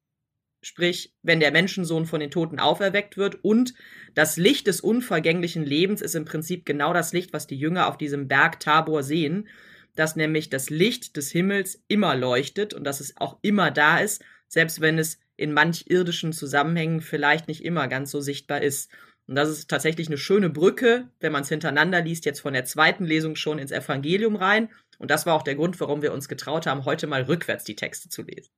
sprich, 0.61 1.13
wenn 1.21 1.39
der 1.39 1.51
Menschensohn 1.51 2.05
von 2.05 2.19
den 2.19 2.31
Toten 2.31 2.59
auferweckt 2.59 3.17
wird 3.17 3.43
und 3.43 3.73
das 4.13 4.37
Licht 4.37 4.67
des 4.67 4.81
unvergänglichen 4.81 5.63
Lebens 5.63 6.01
ist 6.01 6.15
im 6.15 6.25
Prinzip 6.25 6.65
genau 6.65 6.93
das 6.93 7.13
Licht, 7.13 7.33
was 7.33 7.47
die 7.47 7.57
Jünger 7.57 7.87
auf 7.87 7.97
diesem 7.97 8.27
Berg 8.27 8.59
Tabor 8.59 9.03
sehen, 9.03 9.47
dass 9.95 10.15
nämlich 10.15 10.49
das 10.49 10.69
Licht 10.69 11.17
des 11.17 11.31
Himmels 11.31 11.83
immer 11.87 12.15
leuchtet 12.15 12.73
und 12.73 12.83
dass 12.83 12.99
es 12.99 13.17
auch 13.17 13.39
immer 13.41 13.71
da 13.71 13.97
ist, 13.97 14.23
selbst 14.47 14.81
wenn 14.81 14.97
es 14.97 15.19
in 15.41 15.53
manch 15.53 15.85
irdischen 15.87 16.33
Zusammenhängen 16.33 17.01
vielleicht 17.01 17.47
nicht 17.47 17.63
immer 17.65 17.87
ganz 17.87 18.11
so 18.11 18.21
sichtbar 18.21 18.61
ist. 18.61 18.91
Und 19.27 19.35
das 19.35 19.49
ist 19.49 19.69
tatsächlich 19.69 20.07
eine 20.07 20.17
schöne 20.17 20.49
Brücke, 20.49 21.07
wenn 21.19 21.31
man 21.31 21.43
es 21.43 21.49
hintereinander 21.49 22.01
liest, 22.01 22.25
jetzt 22.25 22.41
von 22.41 22.53
der 22.53 22.65
zweiten 22.65 23.05
Lesung 23.05 23.35
schon 23.35 23.59
ins 23.59 23.71
Evangelium 23.71 24.35
rein. 24.35 24.69
Und 24.99 25.09
das 25.09 25.25
war 25.25 25.35
auch 25.35 25.43
der 25.43 25.55
Grund, 25.55 25.79
warum 25.79 26.01
wir 26.01 26.13
uns 26.13 26.27
getraut 26.27 26.67
haben, 26.67 26.85
heute 26.85 27.07
mal 27.07 27.23
rückwärts 27.23 27.63
die 27.63 27.75
Texte 27.75 28.09
zu 28.09 28.23
lesen. 28.23 28.51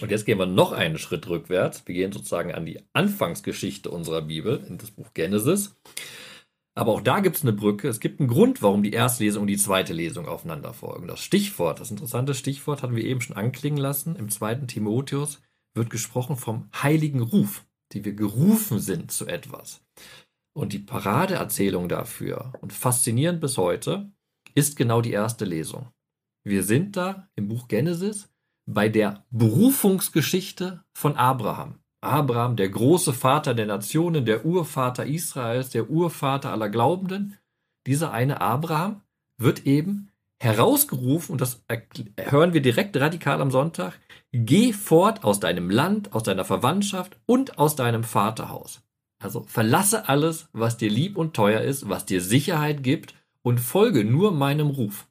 Und 0.00 0.10
jetzt 0.10 0.26
gehen 0.26 0.38
wir 0.38 0.46
noch 0.46 0.72
einen 0.72 0.98
Schritt 0.98 1.28
rückwärts. 1.28 1.82
Wir 1.86 1.94
gehen 1.94 2.12
sozusagen 2.12 2.52
an 2.52 2.66
die 2.66 2.80
Anfangsgeschichte 2.92 3.90
unserer 3.90 4.22
Bibel, 4.22 4.64
in 4.68 4.78
das 4.78 4.90
Buch 4.92 5.12
Genesis. 5.14 5.76
Aber 6.74 6.92
auch 6.92 7.00
da 7.00 7.18
gibt 7.18 7.36
es 7.36 7.42
eine 7.42 7.52
Brücke. 7.52 7.88
Es 7.88 7.98
gibt 7.98 8.20
einen 8.20 8.28
Grund, 8.28 8.62
warum 8.62 8.84
die 8.84 8.92
erste 8.92 9.24
Lesung 9.24 9.42
und 9.42 9.48
die 9.48 9.56
zweite 9.56 9.92
Lesung 9.92 10.28
aufeinander 10.28 10.72
folgen. 10.72 11.08
Das 11.08 11.20
Stichwort, 11.20 11.80
das 11.80 11.90
interessante 11.90 12.34
Stichwort 12.34 12.82
hatten 12.82 12.94
wir 12.94 13.04
eben 13.04 13.20
schon 13.20 13.36
anklingen 13.36 13.78
lassen 13.78 14.14
im 14.14 14.30
zweiten 14.30 14.68
Timotheus 14.68 15.40
wird 15.74 15.90
gesprochen 15.90 16.36
vom 16.36 16.68
heiligen 16.74 17.20
Ruf, 17.20 17.64
die 17.92 18.04
wir 18.04 18.14
gerufen 18.14 18.80
sind 18.80 19.10
zu 19.10 19.26
etwas. 19.26 19.82
Und 20.52 20.72
die 20.72 20.78
Paradeerzählung 20.78 21.88
dafür 21.88 22.52
und 22.60 22.72
faszinierend 22.72 23.40
bis 23.40 23.56
heute 23.56 24.10
ist 24.54 24.76
genau 24.76 25.00
die 25.00 25.12
erste 25.12 25.44
Lesung. 25.44 25.92
Wir 26.44 26.62
sind 26.62 26.96
da 26.96 27.28
im 27.36 27.48
Buch 27.48 27.68
Genesis 27.68 28.28
bei 28.66 28.88
der 28.88 29.24
Berufungsgeschichte 29.30 30.82
von 30.94 31.16
Abraham. 31.16 31.78
Abraham, 32.00 32.56
der 32.56 32.68
große 32.68 33.12
Vater 33.12 33.54
der 33.54 33.66
Nationen, 33.66 34.24
der 34.24 34.44
Urvater 34.44 35.06
Israels, 35.06 35.70
der 35.70 35.90
Urvater 35.90 36.52
aller 36.52 36.68
Glaubenden. 36.68 37.36
Dieser 37.86 38.12
eine 38.12 38.40
Abraham 38.40 39.02
wird 39.36 39.66
eben 39.66 40.10
herausgerufen, 40.40 41.32
und 41.32 41.40
das 41.40 41.64
hören 42.16 42.52
wir 42.52 42.62
direkt 42.62 42.96
radikal 42.96 43.40
am 43.40 43.50
Sonntag, 43.50 43.98
Geh 44.32 44.74
fort 44.74 45.24
aus 45.24 45.40
deinem 45.40 45.70
Land, 45.70 46.12
aus 46.12 46.22
deiner 46.22 46.44
Verwandtschaft 46.44 47.18
und 47.24 47.58
aus 47.58 47.76
deinem 47.76 48.04
Vaterhaus. 48.04 48.82
Also 49.22 49.44
verlasse 49.44 50.08
alles, 50.08 50.48
was 50.52 50.76
dir 50.76 50.90
lieb 50.90 51.16
und 51.16 51.34
teuer 51.34 51.62
ist, 51.62 51.88
was 51.88 52.04
dir 52.04 52.20
Sicherheit 52.20 52.82
gibt 52.82 53.14
und 53.42 53.58
folge 53.58 54.04
nur 54.04 54.32
meinem 54.32 54.68
Ruf. 54.68 55.08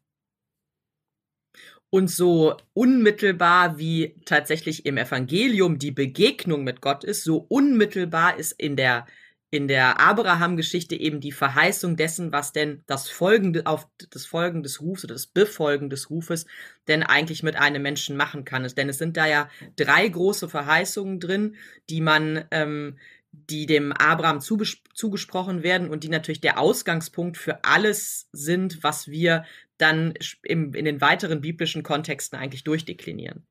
Und 1.90 2.12
so 2.12 2.58
unmittelbar 2.74 3.80
wie 3.80 4.16
tatsächlich 4.26 4.86
im 4.86 4.98
Evangelium 4.98 5.80
die 5.80 5.92
Begegnung 5.92 6.63
mit 6.63 6.82
Gott 6.82 7.04
ist, 7.04 7.24
so 7.24 7.38
unmittelbar 7.38 8.38
ist 8.38 8.52
in 8.52 8.76
der 8.76 9.08
in 9.50 9.68
der 9.68 10.00
Abraham-Geschichte 10.00 10.96
eben 10.96 11.22
die 11.22 11.32
Verheißung 11.32 11.96
dessen, 11.96 12.34
was 12.34 12.52
denn 12.52 12.84
das 12.86 13.10
Folgende 13.10 13.66
auf 13.66 13.88
das 14.10 14.26
Folgen 14.26 14.62
des 14.62 14.82
Rufs 14.82 15.06
oder 15.06 15.14
das 15.14 15.28
Befolgen 15.28 15.90
des 15.90 16.10
Rufes 16.10 16.46
denn 16.88 17.04
eigentlich 17.04 17.44
mit 17.44 17.56
einem 17.56 17.82
Menschen 17.82 18.18
machen 18.18 18.44
kann. 18.44 18.68
Denn 18.68 18.90
es 18.90 18.98
sind 18.98 19.16
da 19.16 19.26
ja 19.26 19.50
drei 19.78 20.08
große 20.08 20.50
Verheißungen 20.50 21.22
drin, 21.22 21.56
die 21.90 22.02
man, 22.02 22.44
ähm, 22.52 22.98
die 23.32 23.68
dem 23.68 23.94
Abraham 23.94 24.42
zugesprochen 24.42 25.64
werden 25.64 25.90
und 25.90 26.04
die 26.04 26.10
natürlich 26.10 26.42
der 26.42 26.60
Ausgangspunkt 26.60 27.38
für 27.38 27.64
alles 27.64 28.28
sind, 28.34 28.84
was 28.84 29.08
wir 29.08 29.46
dann 29.78 30.14
im, 30.44 30.74
in 30.74 30.86
den 30.86 31.00
weiteren 31.00 31.40
biblischen 31.40 31.84
Kontexten 31.84 32.38
eigentlich 32.38 32.64
durchdeklinieren. 32.64 33.46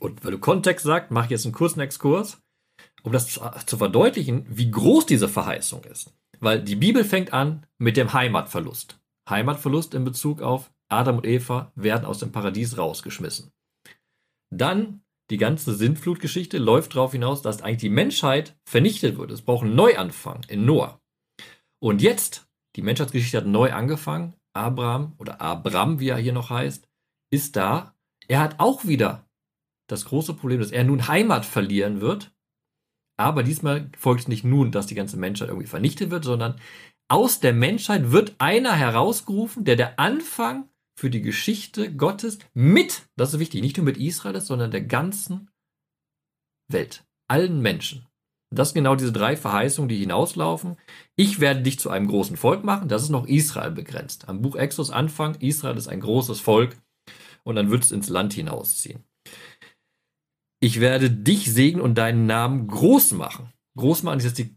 Und 0.00 0.24
weil 0.24 0.32
du 0.32 0.38
Kontext 0.38 0.84
sagst, 0.84 1.10
mache 1.12 1.26
ich 1.26 1.30
jetzt 1.30 1.46
einen 1.46 1.54
kurzen 1.54 1.80
Exkurs 1.80 2.43
um 3.02 3.12
das 3.12 3.26
zu, 3.28 3.76
verdeutlichen, 3.76 4.46
wie 4.48 4.70
groß 4.70 5.06
diese 5.06 5.28
Verheißung 5.28 5.84
ist. 5.84 6.14
Weil 6.40 6.62
die 6.62 6.76
Bibel 6.76 7.04
fängt 7.04 7.32
an 7.32 7.66
mit 7.78 7.96
dem 7.96 8.12
Heimatverlust. 8.12 8.98
Heimatverlust 9.28 9.94
in 9.94 10.04
Bezug 10.04 10.42
auf 10.42 10.70
Adam 10.88 11.16
und 11.16 11.26
Eva 11.26 11.72
werden 11.74 12.04
aus 12.04 12.18
dem 12.18 12.32
Paradies 12.32 12.78
rausgeschmissen. 12.78 13.50
Dann 14.50 15.02
die 15.30 15.38
ganze 15.38 15.74
Sintflutgeschichte 15.74 16.58
läuft 16.58 16.94
darauf 16.94 17.12
hinaus, 17.12 17.40
dass 17.40 17.62
eigentlich 17.62 17.78
die 17.78 17.88
Menschheit 17.88 18.56
vernichtet 18.68 19.16
wird. 19.16 19.30
Es 19.30 19.42
braucht 19.42 19.64
einen 19.64 19.74
Neuanfang 19.74 20.44
in 20.48 20.66
Noah. 20.66 21.00
Und 21.82 22.02
jetzt, 22.02 22.46
die 22.76 22.82
Menschheitsgeschichte 22.82 23.38
hat 23.38 23.46
neu 23.46 23.72
angefangen. 23.72 24.34
Abraham 24.54 25.14
oder 25.18 25.40
Abram, 25.40 25.98
wie 25.98 26.10
er 26.10 26.18
hier 26.18 26.32
noch 26.32 26.50
heißt, 26.50 26.86
ist 27.30 27.56
da. 27.56 27.96
Er 28.28 28.40
hat 28.40 28.60
auch 28.60 28.84
wieder 28.84 29.26
das 29.88 30.04
große 30.04 30.34
Problem, 30.34 30.60
dass 30.60 30.70
er 30.70 30.84
nun 30.84 31.08
Heimat 31.08 31.44
verlieren 31.44 32.00
wird 32.00 32.33
aber 33.16 33.42
diesmal 33.42 33.90
folgt 33.96 34.28
nicht 34.28 34.44
nun, 34.44 34.72
dass 34.72 34.86
die 34.86 34.94
ganze 34.94 35.16
Menschheit 35.16 35.48
irgendwie 35.48 35.68
vernichtet 35.68 36.10
wird, 36.10 36.24
sondern 36.24 36.60
aus 37.08 37.40
der 37.40 37.52
Menschheit 37.52 38.10
wird 38.10 38.34
einer 38.38 38.72
herausgerufen, 38.72 39.64
der 39.64 39.76
der 39.76 39.98
Anfang 39.98 40.68
für 40.98 41.10
die 41.10 41.22
Geschichte 41.22 41.92
Gottes 41.94 42.38
mit, 42.54 43.02
das 43.16 43.34
ist 43.34 43.40
wichtig, 43.40 43.60
nicht 43.60 43.76
nur 43.76 43.84
mit 43.84 43.98
Israel 43.98 44.36
ist, 44.36 44.46
sondern 44.46 44.70
der 44.70 44.82
ganzen 44.82 45.50
Welt, 46.68 47.04
allen 47.28 47.60
Menschen. 47.60 48.06
Das 48.50 48.68
sind 48.68 48.76
genau 48.76 48.94
diese 48.94 49.12
drei 49.12 49.36
Verheißungen, 49.36 49.88
die 49.88 49.98
hinauslaufen. 49.98 50.76
Ich 51.16 51.40
werde 51.40 51.62
dich 51.62 51.78
zu 51.78 51.90
einem 51.90 52.06
großen 52.06 52.36
Volk 52.36 52.62
machen. 52.62 52.88
Das 52.88 53.02
ist 53.02 53.10
noch 53.10 53.26
Israel 53.26 53.72
begrenzt. 53.72 54.28
Am 54.28 54.42
Buch 54.42 54.54
Exodus 54.54 54.90
Anfang, 54.90 55.34
Israel 55.40 55.76
ist 55.76 55.88
ein 55.88 56.00
großes 56.00 56.40
Volk 56.40 56.76
und 57.42 57.56
dann 57.56 57.70
wird 57.70 57.82
es 57.82 57.90
ins 57.90 58.08
Land 58.08 58.32
hinausziehen. 58.32 59.04
Ich 60.60 60.80
werde 60.80 61.10
dich 61.10 61.52
segnen 61.52 61.82
und 61.82 61.96
deinen 61.96 62.26
Namen 62.26 62.66
groß 62.66 63.12
machen. 63.12 63.52
Groß 63.76 64.02
machen 64.02 64.18
ist 64.18 64.24
jetzt 64.24 64.38
die, 64.38 64.54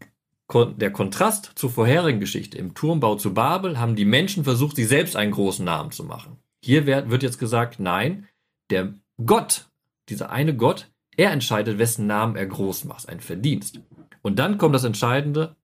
der 0.76 0.92
Kontrast 0.92 1.52
zur 1.56 1.70
vorherigen 1.70 2.20
Geschichte. 2.20 2.56
Im 2.56 2.74
Turmbau 2.74 3.16
zu 3.16 3.34
Babel 3.34 3.78
haben 3.78 3.96
die 3.96 4.04
Menschen 4.04 4.44
versucht, 4.44 4.76
sich 4.76 4.88
selbst 4.88 5.16
einen 5.16 5.32
großen 5.32 5.64
Namen 5.64 5.90
zu 5.90 6.04
machen. 6.04 6.38
Hier 6.64 6.86
wird 6.86 7.22
jetzt 7.22 7.38
gesagt, 7.38 7.78
nein, 7.78 8.26
der 8.70 8.94
Gott, 9.24 9.68
dieser 10.08 10.30
eine 10.30 10.56
Gott, 10.56 10.90
er 11.16 11.32
entscheidet, 11.32 11.78
wessen 11.78 12.06
Namen 12.06 12.36
er 12.36 12.46
groß 12.46 12.84
macht, 12.84 13.08
ein 13.08 13.20
Verdienst. 13.20 13.80
Und 14.22 14.38
dann 14.38 14.56
kommt 14.58 14.74
das 14.74 14.84
Entscheidende, 14.84 15.56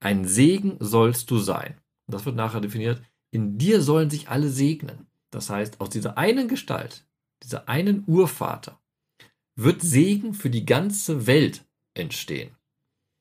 ein 0.00 0.26
Segen 0.26 0.76
sollst 0.80 1.30
du 1.30 1.38
sein. 1.38 1.76
das 2.08 2.24
wird 2.26 2.34
nachher 2.34 2.60
definiert, 2.60 3.02
in 3.30 3.58
dir 3.58 3.82
sollen 3.82 4.10
sich 4.10 4.28
alle 4.28 4.48
segnen. 4.48 5.06
Das 5.30 5.48
heißt, 5.48 5.80
aus 5.80 5.90
dieser 5.90 6.18
einen 6.18 6.48
Gestalt, 6.48 7.06
dieser 7.42 7.68
einen 7.68 8.02
Urvater, 8.06 8.79
wird 9.56 9.82
Segen 9.82 10.34
für 10.34 10.50
die 10.50 10.64
ganze 10.64 11.26
Welt 11.26 11.64
entstehen. 11.94 12.56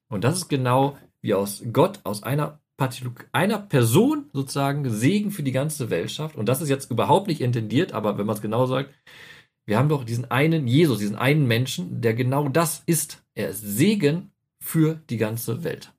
Und 0.09 0.23
das 0.23 0.37
ist 0.37 0.49
genau 0.49 0.97
wie 1.21 1.33
aus 1.33 1.63
Gott, 1.73 1.99
aus 2.03 2.23
einer, 2.23 2.59
einer 3.31 3.59
Person 3.59 4.29
sozusagen 4.33 4.89
Segen 4.89 5.31
für 5.31 5.43
die 5.43 5.51
ganze 5.51 5.89
Welt 5.89 6.11
schafft. 6.11 6.35
Und 6.35 6.47
das 6.47 6.61
ist 6.61 6.69
jetzt 6.69 6.91
überhaupt 6.91 7.27
nicht 7.27 7.41
intendiert, 7.41 7.93
aber 7.93 8.17
wenn 8.17 8.25
man 8.25 8.35
es 8.35 8.41
genau 8.41 8.65
sagt, 8.65 8.93
wir 9.65 9.77
haben 9.77 9.89
doch 9.89 10.03
diesen 10.03 10.31
einen 10.31 10.67
Jesus, 10.67 10.97
diesen 10.97 11.15
einen 11.15 11.45
Menschen, 11.47 12.01
der 12.01 12.15
genau 12.15 12.49
das 12.49 12.81
ist. 12.87 13.23
Er 13.35 13.49
ist 13.49 13.61
Segen 13.61 14.31
für 14.59 14.95
die 15.09 15.17
ganze 15.17 15.63
Welt. 15.63 15.93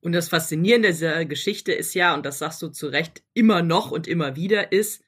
Und 0.00 0.12
das 0.12 0.28
Faszinierende 0.28 0.88
dieser 0.88 1.24
Geschichte 1.24 1.72
ist 1.72 1.94
ja, 1.94 2.14
und 2.14 2.24
das 2.24 2.38
sagst 2.38 2.62
du 2.62 2.68
zu 2.68 2.86
Recht 2.86 3.24
immer 3.34 3.62
noch 3.62 3.90
und 3.90 4.06
immer 4.06 4.36
wieder, 4.36 4.70
ist, 4.70 5.02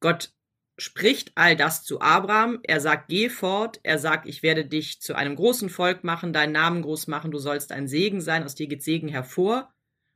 Gott 0.00 0.32
spricht 0.78 1.32
all 1.34 1.56
das 1.56 1.84
zu 1.84 2.00
Abraham. 2.00 2.60
Er 2.62 2.80
sagt, 2.80 3.08
geh 3.08 3.28
fort. 3.28 3.80
Er 3.82 3.98
sagt, 3.98 4.26
ich 4.26 4.42
werde 4.42 4.64
dich 4.64 5.00
zu 5.00 5.14
einem 5.14 5.36
großen 5.36 5.68
Volk 5.68 6.04
machen, 6.04 6.32
deinen 6.32 6.52
Namen 6.52 6.82
groß 6.82 7.08
machen. 7.08 7.30
Du 7.30 7.38
sollst 7.38 7.72
ein 7.72 7.88
Segen 7.88 8.20
sein. 8.20 8.44
Aus 8.44 8.54
dir 8.54 8.68
geht 8.68 8.82
Segen 8.82 9.08
hervor. 9.08 9.72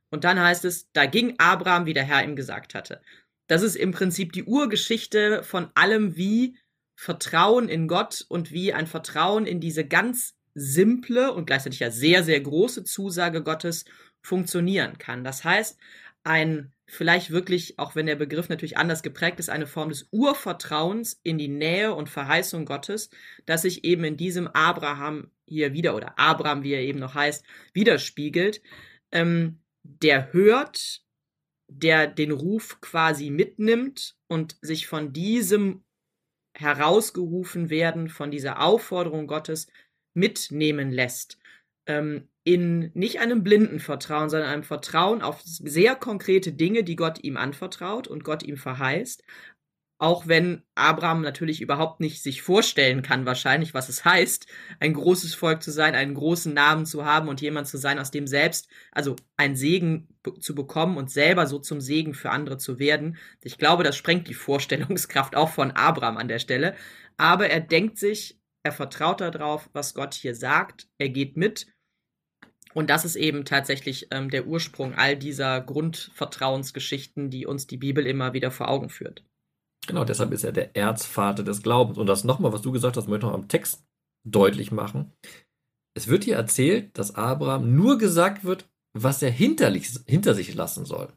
Und 0.09 0.23
dann 0.23 0.39
heißt 0.39 0.65
es, 0.65 0.91
da 0.93 1.05
ging 1.05 1.35
Abraham, 1.37 1.85
wie 1.85 1.93
der 1.93 2.03
Herr 2.03 2.23
ihm 2.23 2.35
gesagt 2.35 2.75
hatte. 2.75 3.01
Das 3.47 3.61
ist 3.61 3.75
im 3.75 3.91
Prinzip 3.91 4.31
die 4.31 4.45
Urgeschichte 4.45 5.43
von 5.43 5.69
allem, 5.75 6.15
wie 6.15 6.57
Vertrauen 6.95 7.67
in 7.67 7.87
Gott 7.87 8.25
und 8.29 8.51
wie 8.51 8.73
ein 8.73 8.87
Vertrauen 8.87 9.45
in 9.45 9.59
diese 9.59 9.85
ganz 9.85 10.35
simple 10.53 11.33
und 11.33 11.45
gleichzeitig 11.45 11.79
ja 11.79 11.91
sehr, 11.91 12.23
sehr 12.23 12.39
große 12.39 12.83
Zusage 12.83 13.43
Gottes 13.43 13.85
funktionieren 14.21 14.97
kann. 14.97 15.23
Das 15.23 15.43
heißt, 15.43 15.77
ein 16.23 16.71
vielleicht 16.85 17.31
wirklich, 17.31 17.79
auch 17.79 17.95
wenn 17.95 18.05
der 18.05 18.15
Begriff 18.15 18.49
natürlich 18.49 18.77
anders 18.77 19.03
geprägt 19.03 19.39
ist, 19.39 19.49
eine 19.49 19.67
Form 19.67 19.89
des 19.89 20.07
Urvertrauens 20.11 21.19
in 21.23 21.37
die 21.37 21.47
Nähe 21.47 21.93
und 21.93 22.09
Verheißung 22.09 22.65
Gottes, 22.65 23.09
dass 23.45 23.63
sich 23.63 23.83
eben 23.83 24.03
in 24.03 24.17
diesem 24.17 24.47
Abraham 24.47 25.31
hier 25.45 25.73
wieder 25.73 25.95
oder 25.95 26.17
Abraham, 26.19 26.63
wie 26.63 26.73
er 26.73 26.81
eben 26.81 26.99
noch 26.99 27.15
heißt, 27.15 27.45
widerspiegelt, 27.73 28.61
ähm, 29.11 29.59
der 29.83 30.33
hört, 30.33 31.03
der 31.67 32.07
den 32.07 32.31
Ruf 32.31 32.79
quasi 32.81 33.29
mitnimmt 33.29 34.17
und 34.27 34.57
sich 34.61 34.87
von 34.87 35.13
diesem 35.13 35.83
herausgerufen 36.55 37.69
werden, 37.69 38.09
von 38.09 38.29
dieser 38.29 38.61
Aufforderung 38.61 39.27
Gottes 39.27 39.67
mitnehmen 40.13 40.91
lässt. 40.91 41.39
Ähm, 41.87 42.29
in 42.43 42.91
nicht 42.93 43.19
einem 43.19 43.43
blinden 43.43 43.79
Vertrauen, 43.79 44.29
sondern 44.29 44.49
einem 44.49 44.63
Vertrauen 44.63 45.21
auf 45.21 45.41
sehr 45.43 45.95
konkrete 45.95 46.51
Dinge, 46.51 46.83
die 46.83 46.95
Gott 46.95 47.23
ihm 47.23 47.37
anvertraut 47.37 48.07
und 48.07 48.23
Gott 48.23 48.43
ihm 48.43 48.57
verheißt. 48.57 49.23
Auch 49.99 50.27
wenn 50.27 50.63
Abraham 50.75 51.21
natürlich 51.21 51.61
überhaupt 51.61 52.01
nicht 52.01 52.21
sich 52.21 52.41
vorstellen 52.41 53.03
kann, 53.03 53.25
wahrscheinlich, 53.25 53.73
was 53.73 53.87
es 53.87 54.03
heißt, 54.03 54.47
ein 54.81 54.93
großes 54.93 55.33
Volk 55.33 55.63
zu 55.63 55.71
sein, 55.71 55.95
einen 55.95 56.15
großen 56.15 56.53
Namen 56.53 56.85
zu 56.85 57.05
haben 57.05 57.29
und 57.29 57.39
jemand 57.39 57.67
zu 57.67 57.77
sein, 57.77 57.99
aus 57.99 58.11
dem 58.11 58.27
selbst, 58.27 58.67
also 58.91 59.15
ein 59.37 59.55
Segen 59.55 60.09
zu 60.41 60.55
bekommen 60.55 60.97
und 60.97 61.09
selber 61.09 61.47
so 61.47 61.59
zum 61.59 61.79
Segen 61.79 62.13
für 62.13 62.31
andere 62.31 62.57
zu 62.57 62.79
werden. 62.79 63.17
Ich 63.41 63.57
glaube, 63.57 63.83
das 63.83 63.95
sprengt 63.95 64.27
die 64.27 64.33
Vorstellungskraft 64.33 65.37
auch 65.37 65.49
von 65.49 65.71
Abraham 65.71 66.17
an 66.17 66.27
der 66.27 66.39
Stelle. 66.39 66.75
Aber 67.15 67.49
er 67.49 67.61
denkt 67.61 67.97
sich, 67.97 68.37
er 68.63 68.73
vertraut 68.73 69.21
darauf, 69.21 69.69
was 69.71 69.93
Gott 69.93 70.13
hier 70.15 70.35
sagt. 70.35 70.87
Er 70.97 71.09
geht 71.09 71.37
mit 71.37 71.67
und 72.73 72.89
das 72.89 73.05
ist 73.05 73.15
eben 73.15 73.45
tatsächlich 73.45 74.07
ähm, 74.11 74.29
der 74.29 74.47
Ursprung 74.47 74.93
all 74.95 75.15
dieser 75.15 75.61
Grundvertrauensgeschichten, 75.61 77.29
die 77.29 77.45
uns 77.45 77.67
die 77.67 77.77
Bibel 77.77 78.05
immer 78.05 78.33
wieder 78.33 78.51
vor 78.51 78.69
Augen 78.69 78.89
führt. 78.89 79.23
Genau, 79.87 80.05
deshalb 80.05 80.31
ist 80.31 80.43
er 80.43 80.51
der 80.51 80.75
Erzvater 80.75 81.43
des 81.43 81.61
Glaubens. 81.61 81.97
Und 81.97 82.07
das 82.07 82.23
nochmal, 82.23 82.53
was 82.53 82.61
du 82.61 82.71
gesagt 82.71 82.97
hast, 82.97 83.07
möchte 83.07 83.25
ich 83.25 83.31
noch 83.31 83.37
am 83.37 83.47
Text 83.49 83.83
deutlich 84.23 84.71
machen. 84.71 85.11
Es 85.93 86.07
wird 86.07 86.23
hier 86.23 86.35
erzählt, 86.35 86.97
dass 86.97 87.15
Abraham 87.15 87.75
nur 87.75 87.97
gesagt 87.97 88.45
wird, 88.45 88.69
was 88.93 89.21
er 89.21 89.31
hinterlich, 89.31 89.89
hinter 90.07 90.33
sich 90.33 90.53
lassen 90.53 90.85
soll. 90.85 91.11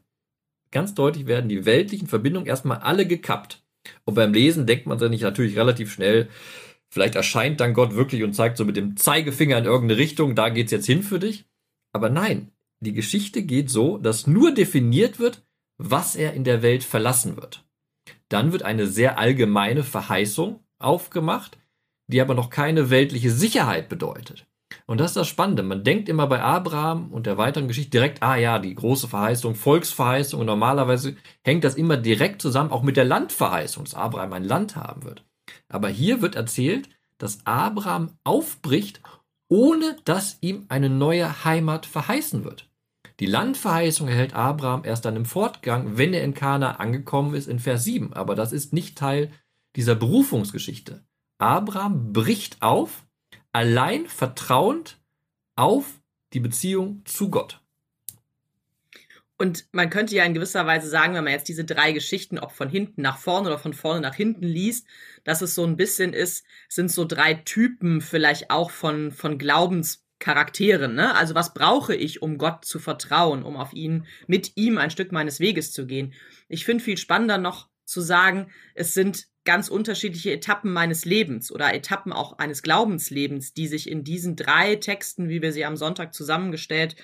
Ganz 0.71 0.93
deutlich 0.93 1.27
werden 1.27 1.49
die 1.49 1.65
weltlichen 1.65 2.07
Verbindungen 2.07 2.47
erstmal 2.47 2.79
alle 2.79 3.07
gekappt. 3.07 3.63
Und 4.03 4.15
beim 4.15 4.33
Lesen 4.33 4.65
denkt 4.67 4.85
man 4.85 4.99
sich 4.99 5.21
natürlich 5.21 5.57
relativ 5.57 5.91
schnell, 5.91 6.27
Vielleicht 6.89 7.15
erscheint 7.15 7.59
dann 7.59 7.73
Gott 7.73 7.95
wirklich 7.95 8.23
und 8.23 8.33
zeigt 8.33 8.57
so 8.57 8.65
mit 8.65 8.77
dem 8.77 8.95
Zeigefinger 8.97 9.57
in 9.57 9.65
irgendeine 9.65 9.99
Richtung, 9.99 10.35
da 10.35 10.49
geht's 10.49 10.71
jetzt 10.71 10.85
hin 10.85 11.03
für 11.03 11.19
dich. 11.19 11.45
Aber 11.93 12.09
nein, 12.09 12.51
die 12.79 12.93
Geschichte 12.93 13.43
geht 13.43 13.69
so, 13.69 13.97
dass 13.97 14.27
nur 14.27 14.53
definiert 14.53 15.19
wird, 15.19 15.45
was 15.77 16.15
er 16.15 16.33
in 16.33 16.43
der 16.43 16.61
Welt 16.61 16.83
verlassen 16.83 17.35
wird. 17.35 17.65
Dann 18.29 18.51
wird 18.51 18.63
eine 18.63 18.87
sehr 18.87 19.17
allgemeine 19.17 19.83
Verheißung 19.83 20.59
aufgemacht, 20.79 21.57
die 22.07 22.21
aber 22.21 22.33
noch 22.33 22.49
keine 22.49 22.89
weltliche 22.89 23.31
Sicherheit 23.31 23.89
bedeutet. 23.89 24.47
Und 24.85 24.99
das 24.99 25.11
ist 25.11 25.17
das 25.17 25.27
Spannende. 25.27 25.63
Man 25.63 25.83
denkt 25.83 26.09
immer 26.09 26.27
bei 26.27 26.41
Abraham 26.41 27.11
und 27.11 27.25
der 27.25 27.37
weiteren 27.37 27.67
Geschichte 27.67 27.91
direkt, 27.91 28.23
ah 28.23 28.35
ja, 28.35 28.59
die 28.59 28.75
große 28.75 29.07
Verheißung, 29.07 29.55
Volksverheißung. 29.55 30.39
Und 30.39 30.45
normalerweise 30.45 31.15
hängt 31.43 31.63
das 31.63 31.75
immer 31.75 31.97
direkt 31.97 32.41
zusammen, 32.41 32.71
auch 32.71 32.83
mit 32.83 32.97
der 32.97 33.05
Landverheißung, 33.05 33.83
dass 33.83 33.95
Abraham 33.95 34.33
ein 34.33 34.43
Land 34.43 34.75
haben 34.75 35.03
wird. 35.03 35.25
Aber 35.69 35.89
hier 35.89 36.21
wird 36.21 36.35
erzählt, 36.35 36.89
dass 37.17 37.45
Abraham 37.45 38.17
aufbricht, 38.23 39.01
ohne 39.49 39.95
dass 40.05 40.37
ihm 40.41 40.65
eine 40.69 40.89
neue 40.89 41.45
Heimat 41.45 41.85
verheißen 41.85 42.43
wird. 42.43 42.69
Die 43.19 43.25
Landverheißung 43.25 44.07
erhält 44.07 44.33
Abraham 44.33 44.83
erst 44.83 45.05
dann 45.05 45.15
im 45.15 45.25
Fortgang, 45.25 45.97
wenn 45.97 46.13
er 46.13 46.23
in 46.23 46.35
Kana 46.35 46.75
angekommen 46.75 47.33
ist, 47.33 47.47
in 47.47 47.59
Vers 47.59 47.83
7. 47.83 48.13
Aber 48.13 48.35
das 48.35 48.51
ist 48.53 48.73
nicht 48.73 48.97
Teil 48.97 49.31
dieser 49.75 49.95
Berufungsgeschichte. 49.95 51.03
Abraham 51.39 52.13
bricht 52.13 52.61
auf, 52.61 53.05
allein 53.53 54.05
vertrauend 54.05 54.99
auf 55.55 55.99
die 56.33 56.39
Beziehung 56.39 57.01
zu 57.05 57.29
Gott. 57.29 57.61
Und 59.39 59.67
man 59.71 59.91
könnte 59.91 60.15
ja 60.15 60.23
in 60.23 60.33
gewisser 60.33 60.65
Weise 60.65 60.89
sagen, 60.89 61.13
wenn 61.13 61.23
man 61.23 61.33
jetzt 61.33 61.47
diese 61.47 61.63
drei 61.63 61.91
Geschichten, 61.91 62.39
ob 62.39 62.51
von 62.51 62.69
hinten 62.69 63.03
nach 63.03 63.17
vorne 63.19 63.47
oder 63.47 63.59
von 63.59 63.73
vorne 63.73 64.01
nach 64.01 64.15
hinten 64.15 64.45
liest, 64.45 64.87
dass 65.27 65.41
es 65.41 65.55
so 65.55 65.65
ein 65.65 65.75
bisschen 65.75 66.13
ist, 66.13 66.45
sind 66.69 66.89
so 66.89 67.03
drei 67.03 67.33
Typen 67.33 67.99
vielleicht 67.99 68.49
auch 68.49 68.71
von, 68.71 69.11
von 69.11 69.37
Glaubenscharakteren. 69.37 70.95
Ne? 70.95 71.13
Also 71.15 71.35
was 71.35 71.53
brauche 71.53 71.93
ich, 71.93 72.21
um 72.21 72.37
Gott 72.37 72.63
zu 72.63 72.79
vertrauen, 72.79 73.43
um 73.43 73.57
auf 73.57 73.73
ihn, 73.73 74.05
mit 74.27 74.53
ihm 74.55 74.77
ein 74.77 74.89
Stück 74.89 75.11
meines 75.11 75.41
Weges 75.41 75.73
zu 75.73 75.85
gehen? 75.85 76.13
Ich 76.47 76.63
finde 76.63 76.81
viel 76.81 76.97
spannender 76.97 77.37
noch 77.37 77.67
zu 77.83 77.99
sagen, 77.99 78.49
es 78.73 78.93
sind 78.93 79.27
ganz 79.43 79.67
unterschiedliche 79.67 80.31
Etappen 80.31 80.71
meines 80.71 81.03
Lebens 81.03 81.51
oder 81.51 81.73
Etappen 81.73 82.13
auch 82.13 82.37
eines 82.37 82.61
Glaubenslebens, 82.61 83.53
die 83.53 83.67
sich 83.67 83.89
in 83.89 84.05
diesen 84.05 84.37
drei 84.37 84.77
Texten, 84.77 85.27
wie 85.27 85.41
wir 85.41 85.51
sie 85.51 85.65
am 85.65 85.75
Sonntag 85.75 86.13
zusammengestellt 86.13 86.95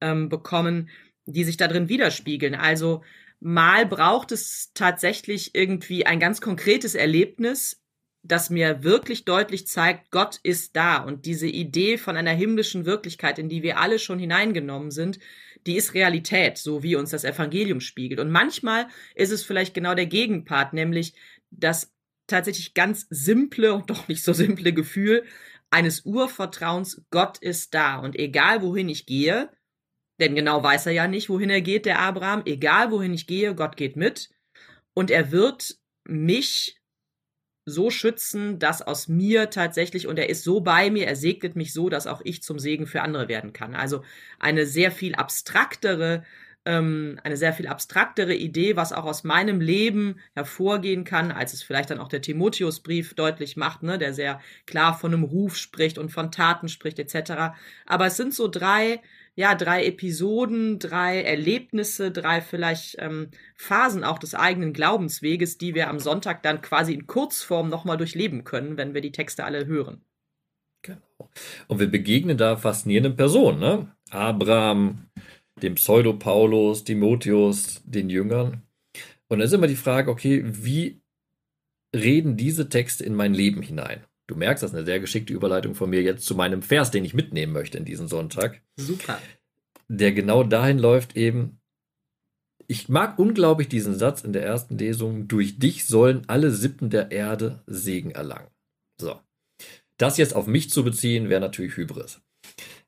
ähm, 0.00 0.28
bekommen, 0.28 0.90
die 1.26 1.44
sich 1.44 1.56
da 1.56 1.68
drin 1.68 1.88
widerspiegeln. 1.88 2.56
Also 2.56 3.04
mal 3.40 3.86
braucht 3.86 4.32
es 4.32 4.72
tatsächlich 4.74 5.54
irgendwie 5.54 6.06
ein 6.06 6.20
ganz 6.20 6.40
konkretes 6.40 6.94
Erlebnis, 6.94 7.82
das 8.22 8.50
mir 8.50 8.82
wirklich 8.82 9.24
deutlich 9.24 9.66
zeigt, 9.66 10.10
Gott 10.10 10.40
ist 10.42 10.76
da. 10.76 10.98
Und 10.98 11.24
diese 11.24 11.46
Idee 11.46 11.98
von 11.98 12.16
einer 12.16 12.32
himmlischen 12.32 12.84
Wirklichkeit, 12.84 13.38
in 13.38 13.48
die 13.48 13.62
wir 13.62 13.78
alle 13.78 13.98
schon 13.98 14.18
hineingenommen 14.18 14.90
sind, 14.90 15.18
die 15.66 15.76
ist 15.76 15.94
Realität, 15.94 16.58
so 16.58 16.82
wie 16.82 16.96
uns 16.96 17.10
das 17.10 17.24
Evangelium 17.24 17.80
spiegelt. 17.80 18.20
Und 18.20 18.30
manchmal 18.30 18.88
ist 19.14 19.32
es 19.32 19.44
vielleicht 19.44 19.74
genau 19.74 19.94
der 19.94 20.06
Gegenpart, 20.06 20.72
nämlich 20.72 21.14
das 21.50 21.92
tatsächlich 22.26 22.74
ganz 22.74 23.06
simple 23.10 23.72
und 23.72 23.90
doch 23.90 24.08
nicht 24.08 24.22
so 24.22 24.32
simple 24.32 24.72
Gefühl 24.72 25.24
eines 25.70 26.04
Urvertrauens, 26.04 27.02
Gott 27.10 27.38
ist 27.38 27.74
da. 27.74 27.96
Und 27.98 28.18
egal 28.18 28.62
wohin 28.62 28.88
ich 28.88 29.06
gehe, 29.06 29.50
denn 30.20 30.34
genau 30.34 30.62
weiß 30.62 30.86
er 30.86 30.92
ja 30.92 31.06
nicht, 31.06 31.28
wohin 31.28 31.50
er 31.50 31.60
geht, 31.60 31.86
der 31.86 32.00
Abraham. 32.00 32.42
Egal 32.44 32.90
wohin 32.90 33.14
ich 33.14 33.26
gehe, 33.26 33.54
Gott 33.54 33.76
geht 33.76 33.96
mit. 33.96 34.30
Und 34.94 35.10
er 35.10 35.30
wird 35.30 35.76
mich 36.04 36.78
so 37.68 37.90
schützen, 37.90 38.58
dass 38.58 38.82
aus 38.82 39.08
mir 39.08 39.50
tatsächlich, 39.50 40.06
und 40.06 40.18
er 40.18 40.28
ist 40.28 40.42
so 40.42 40.60
bei 40.60 40.90
mir, 40.90 41.06
er 41.06 41.16
segnet 41.16 41.54
mich 41.54 41.72
so, 41.72 41.88
dass 41.88 42.06
auch 42.06 42.20
ich 42.24 42.42
zum 42.42 42.58
Segen 42.58 42.86
für 42.86 43.02
andere 43.02 43.28
werden 43.28 43.52
kann. 43.52 43.74
Also 43.74 44.02
eine 44.38 44.66
sehr 44.66 44.90
viel 44.90 45.14
abstraktere, 45.14 46.24
ähm, 46.64 47.20
eine 47.22 47.36
sehr 47.36 47.52
viel 47.52 47.68
abstraktere 47.68 48.34
Idee, 48.34 48.76
was 48.76 48.92
auch 48.92 49.04
aus 49.04 49.22
meinem 49.22 49.60
Leben 49.60 50.18
hervorgehen 50.34 51.04
kann, 51.04 51.30
als 51.30 51.52
es 51.52 51.62
vielleicht 51.62 51.90
dann 51.90 52.00
auch 52.00 52.08
der 52.08 52.22
Timotheusbrief 52.22 53.14
deutlich 53.14 53.56
macht, 53.56 53.82
ne, 53.82 53.98
der 53.98 54.14
sehr 54.14 54.40
klar 54.66 54.98
von 54.98 55.12
einem 55.12 55.24
Ruf 55.24 55.56
spricht 55.56 55.98
und 55.98 56.10
von 56.10 56.32
Taten 56.32 56.68
spricht, 56.68 56.98
etc. 56.98 57.54
Aber 57.86 58.06
es 58.06 58.16
sind 58.16 58.34
so 58.34 58.48
drei 58.48 59.00
ja, 59.38 59.54
drei 59.54 59.86
Episoden, 59.86 60.80
drei 60.80 61.22
Erlebnisse, 61.22 62.10
drei 62.10 62.40
vielleicht 62.40 62.96
ähm, 62.98 63.30
Phasen 63.54 64.02
auch 64.02 64.18
des 64.18 64.34
eigenen 64.34 64.72
Glaubensweges, 64.72 65.58
die 65.58 65.76
wir 65.76 65.90
am 65.90 66.00
Sonntag 66.00 66.42
dann 66.42 66.60
quasi 66.60 66.92
in 66.92 67.06
Kurzform 67.06 67.68
nochmal 67.68 67.96
durchleben 67.98 68.42
können, 68.42 68.76
wenn 68.76 68.94
wir 68.94 69.00
die 69.00 69.12
Texte 69.12 69.44
alle 69.44 69.66
hören. 69.66 70.04
Genau. 70.82 71.30
Und 71.68 71.78
wir 71.78 71.86
begegnen 71.86 72.36
da 72.36 72.56
faszinierenden 72.56 73.14
Personen, 73.14 73.60
ne? 73.60 73.96
Abraham, 74.10 75.06
dem 75.62 75.76
Pseudo-Paulus, 75.76 76.82
Timotheus, 76.82 77.80
den 77.84 78.10
Jüngern. 78.10 78.64
Und 79.28 79.38
dann 79.38 79.42
ist 79.42 79.52
immer 79.52 79.68
die 79.68 79.76
Frage, 79.76 80.10
okay, 80.10 80.42
wie 80.44 81.00
reden 81.94 82.36
diese 82.36 82.68
Texte 82.68 83.04
in 83.04 83.14
mein 83.14 83.34
Leben 83.34 83.62
hinein? 83.62 84.04
Du 84.28 84.36
merkst, 84.36 84.62
das 84.62 84.70
ist 84.70 84.76
eine 84.76 84.84
sehr 84.84 85.00
geschickte 85.00 85.32
Überleitung 85.32 85.74
von 85.74 85.90
mir 85.90 86.02
jetzt 86.02 86.26
zu 86.26 86.34
meinem 86.34 86.62
Vers, 86.62 86.90
den 86.90 87.04
ich 87.04 87.14
mitnehmen 87.14 87.52
möchte 87.52 87.78
in 87.78 87.86
diesen 87.86 88.08
Sonntag. 88.08 88.62
Super. 88.76 89.18
Der 89.88 90.12
genau 90.12 90.44
dahin 90.44 90.78
läuft 90.78 91.16
eben, 91.16 91.60
ich 92.66 92.90
mag 92.90 93.18
unglaublich 93.18 93.68
diesen 93.68 93.98
Satz 93.98 94.22
in 94.22 94.34
der 94.34 94.44
ersten 94.44 94.76
Lesung, 94.76 95.26
durch 95.28 95.58
dich 95.58 95.86
sollen 95.86 96.28
alle 96.28 96.50
Sippen 96.50 96.90
der 96.90 97.10
Erde 97.10 97.62
Segen 97.66 98.10
erlangen. 98.10 98.50
So. 99.00 99.18
Das 99.96 100.18
jetzt 100.18 100.34
auf 100.34 100.46
mich 100.46 100.68
zu 100.68 100.84
beziehen, 100.84 101.30
wäre 101.30 101.40
natürlich 101.40 101.76
Hybris. 101.78 102.20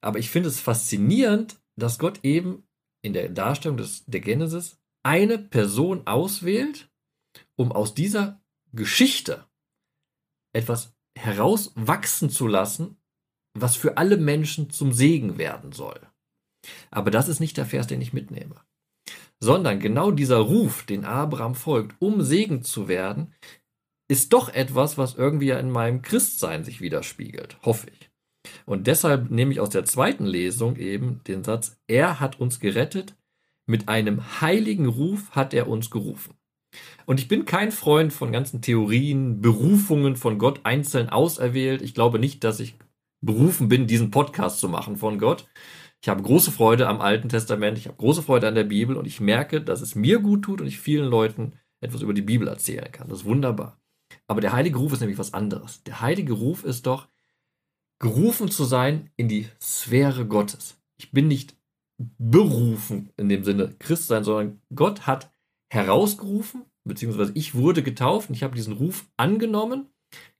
Aber 0.03 0.18
ich 0.18 0.29
finde 0.29 0.50
es 0.50 0.61
faszinierend, 0.61 1.59
dass 1.76 1.98
Gott 1.98 2.20
eben 2.22 2.64
in 3.00 3.14
der 3.14 3.31
Darstellung 3.31 3.79
des, 3.79 4.05
der 4.05 4.20
Genesis 4.20 4.79
eine 5.03 5.38
Person 5.38 6.07
auswählt, 6.07 6.90
um 7.57 7.72
aus 7.72 7.94
dieser 7.94 8.42
Geschichte 8.72 9.46
etwas 10.53 10.94
herauswachsen 11.24 12.30
zu 12.30 12.46
lassen, 12.46 12.96
was 13.54 13.76
für 13.76 13.96
alle 13.96 14.16
Menschen 14.16 14.70
zum 14.70 14.92
Segen 14.92 15.38
werden 15.38 15.72
soll. 15.72 16.00
Aber 16.90 17.11
das 17.11 17.28
ist 17.28 17.40
nicht 17.40 17.56
der 17.56 17.66
Vers, 17.66 17.87
den 17.87 18.00
ich 18.00 18.12
mitnehme. 18.12 18.56
Sondern 19.40 19.80
genau 19.80 20.11
dieser 20.11 20.38
Ruf, 20.38 20.85
den 20.85 21.04
Abraham 21.04 21.54
folgt, 21.54 21.96
um 22.00 22.22
Segen 22.22 22.62
zu 22.62 22.88
werden, 22.88 23.35
ist 24.09 24.33
doch 24.33 24.48
etwas, 24.48 24.98
was 24.98 25.14
irgendwie 25.14 25.46
ja 25.46 25.59
in 25.59 25.70
meinem 25.70 26.02
Christsein 26.02 26.64
sich 26.64 26.80
widerspiegelt, 26.80 27.59
hoffe 27.62 27.88
ich. 27.90 28.11
Und 28.66 28.87
deshalb 28.87 29.30
nehme 29.30 29.52
ich 29.52 29.61
aus 29.61 29.70
der 29.70 29.85
zweiten 29.85 30.26
Lesung 30.26 30.76
eben 30.76 31.22
den 31.24 31.44
Satz, 31.44 31.78
er 31.87 32.20
hat 32.20 32.40
uns 32.40 32.61
gerettet, 32.61 33.16
mit 33.66 33.88
einem 33.88 34.40
heiligen 34.40 34.87
Ruf 34.87 35.30
hat 35.30 35.54
er 35.54 35.68
uns 35.68 35.90
gerufen. 35.90 36.35
Und 37.06 37.20
ich 37.20 37.28
bin 37.28 37.44
kein 37.44 37.72
Freund 37.72 38.12
von 38.12 38.33
ganzen 38.33 38.62
Theorien, 38.62 39.40
Berufungen 39.40 40.16
von 40.16 40.38
Gott 40.38 40.61
einzeln 40.64 41.09
auserwählt. 41.09 41.83
Ich 41.83 41.94
glaube 41.94 42.18
nicht, 42.18 42.44
dass 42.44 42.61
ich 42.61 42.76
berufen 43.20 43.68
bin, 43.68 43.87
diesen 43.87 44.11
Podcast 44.11 44.61
zu 44.61 44.68
machen 44.68 44.96
von 44.96 45.18
Gott. 45.18 45.46
Ich 46.02 46.09
habe 46.09 46.22
große 46.22 46.50
Freude 46.50 46.88
am 46.88 47.00
Alten 47.00 47.28
Testament, 47.28 47.76
ich 47.76 47.87
habe 47.87 47.96
große 47.96 48.22
Freude 48.22 48.48
an 48.48 48.54
der 48.54 48.64
Bibel 48.64 48.96
und 48.96 49.06
ich 49.06 49.20
merke, 49.20 49.61
dass 49.61 49.83
es 49.83 49.94
mir 49.94 50.20
gut 50.20 50.42
tut 50.42 50.61
und 50.61 50.66
ich 50.66 50.78
vielen 50.78 51.06
Leuten 51.11 51.52
etwas 51.80 52.00
über 52.00 52.14
die 52.14 52.22
Bibel 52.22 52.48
erzählen 52.48 52.90
kann. 52.90 53.09
Das 53.09 53.20
ist 53.20 53.24
wunderbar. 53.24 53.78
Aber 54.26 54.40
der 54.40 54.52
heilige 54.52 54.78
Ruf 54.78 54.92
ist 54.92 55.00
nämlich 55.00 55.18
was 55.18 55.35
anderes. 55.35 55.83
Der 55.85 56.00
heilige 56.00 56.33
Ruf 56.33 56.64
ist 56.64 56.87
doch, 56.87 57.09
gerufen 57.98 58.50
zu 58.50 58.64
sein 58.64 59.11
in 59.16 59.28
die 59.28 59.48
Sphäre 59.61 60.26
Gottes. 60.26 60.78
Ich 60.96 61.11
bin 61.12 61.28
nicht 61.28 61.54
berufen 62.18 63.11
in 63.16 63.28
dem 63.28 63.44
Sinne 63.44 63.74
Christ 63.78 64.06
sein, 64.06 64.24
sondern 64.24 64.62
Gott 64.74 65.06
hat 65.06 65.30
herausgerufen, 65.72 66.64
beziehungsweise 66.85 67.33
ich 67.35 67.54
wurde 67.54 67.83
getauft 67.83 68.28
und 68.28 68.35
ich 68.35 68.42
habe 68.42 68.56
diesen 68.56 68.74
Ruf 68.74 69.09
angenommen, 69.16 69.88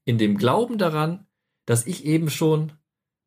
in 0.04 0.18
dem 0.18 0.36
Glauben 0.36 0.78
daran, 0.78 1.26
dass 1.66 1.86
ich 1.86 2.04
eben 2.04 2.30
schon 2.30 2.72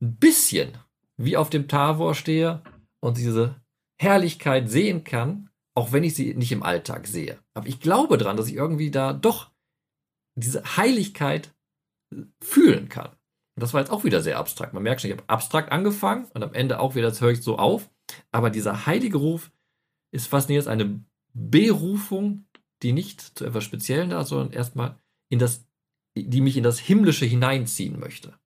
ein 0.01 0.17
bisschen 0.17 0.77
wie 1.17 1.37
auf 1.37 1.49
dem 1.49 1.67
Tavor 1.67 2.15
stehe 2.15 2.61
und 2.99 3.17
diese 3.17 3.61
Herrlichkeit 3.99 4.69
sehen 4.69 5.03
kann, 5.03 5.49
auch 5.75 5.91
wenn 5.91 6.03
ich 6.03 6.15
sie 6.15 6.33
nicht 6.33 6.51
im 6.51 6.63
Alltag 6.63 7.07
sehe. 7.07 7.39
Aber 7.53 7.67
ich 7.67 7.79
glaube 7.79 8.17
daran, 8.17 8.37
dass 8.37 8.47
ich 8.47 8.55
irgendwie 8.55 8.91
da 8.91 9.13
doch 9.13 9.51
diese 10.35 10.77
Heiligkeit 10.77 11.53
fühlen 12.41 12.89
kann. 12.89 13.11
Und 13.55 13.61
das 13.61 13.73
war 13.73 13.81
jetzt 13.81 13.91
auch 13.91 14.03
wieder 14.03 14.21
sehr 14.21 14.39
abstrakt. 14.39 14.73
Man 14.73 14.83
merkt 14.83 15.01
schon, 15.01 15.11
ich 15.11 15.17
habe 15.17 15.29
abstrakt 15.29 15.71
angefangen 15.71 16.25
und 16.33 16.43
am 16.43 16.53
Ende 16.53 16.79
auch 16.79 16.95
wieder, 16.95 17.07
das 17.07 17.21
höre 17.21 17.31
ich 17.31 17.41
so 17.41 17.57
auf. 17.57 17.89
Aber 18.31 18.49
dieser 18.49 18.85
heilige 18.85 19.17
Ruf 19.17 19.51
ist 20.11 20.27
faszinierend, 20.27 20.67
eine 20.67 21.03
Berufung, 21.33 22.45
die 22.81 22.93
nicht 22.93 23.21
zu 23.21 23.45
etwas 23.45 23.63
Speziellen 23.63 24.09
da 24.09 24.23
sondern 24.25 24.51
erstmal 24.51 24.99
in 25.29 25.39
das, 25.39 25.65
die 26.15 26.41
mich 26.41 26.57
in 26.57 26.63
das 26.63 26.79
Himmlische 26.79 27.25
hineinziehen 27.25 27.99
möchte. 27.99 28.37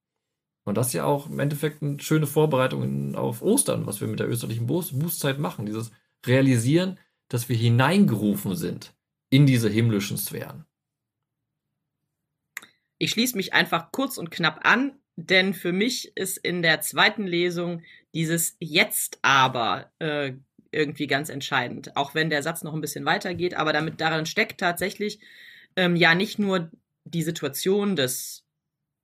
Und 0.65 0.75
das 0.75 0.87
ist 0.87 0.93
ja 0.93 1.05
auch 1.05 1.29
im 1.29 1.39
Endeffekt 1.39 1.81
eine 1.81 1.99
schöne 1.99 2.27
Vorbereitung 2.27 3.15
auf 3.15 3.41
Ostern, 3.41 3.85
was 3.85 4.01
wir 4.01 4.07
mit 4.07 4.19
der 4.19 4.29
österlichen 4.29 4.67
Bußzeit 4.67 5.39
machen. 5.39 5.65
Dieses 5.65 5.91
Realisieren, 6.25 6.99
dass 7.29 7.47
wir 7.47 7.55
hineingerufen 7.55 8.55
sind 8.55 8.93
in 9.29 9.45
diese 9.45 9.69
himmlischen 9.69 10.17
Sphären. 10.17 10.65
Ich 12.97 13.11
schließe 13.11 13.37
mich 13.37 13.53
einfach 13.53 13.91
kurz 13.91 14.17
und 14.17 14.31
knapp 14.31 14.65
an, 14.65 14.99
denn 15.15 15.53
für 15.53 15.71
mich 15.71 16.15
ist 16.15 16.37
in 16.37 16.61
der 16.61 16.81
zweiten 16.81 17.25
Lesung 17.25 17.83
dieses 18.13 18.55
Jetzt 18.59 19.19
aber 19.21 19.91
äh, 19.99 20.33
irgendwie 20.71 21.07
ganz 21.07 21.29
entscheidend. 21.29 21.95
Auch 21.95 22.15
wenn 22.15 22.29
der 22.29 22.43
Satz 22.43 22.63
noch 22.63 22.73
ein 22.73 22.81
bisschen 22.81 23.05
weitergeht, 23.05 23.55
aber 23.55 23.73
damit 23.73 24.01
darin 24.01 24.25
steckt 24.25 24.59
tatsächlich 24.59 25.19
ähm, 25.75 25.95
ja 25.95 26.15
nicht 26.15 26.39
nur 26.39 26.71
die 27.05 27.23
Situation 27.23 27.95
des 27.95 28.47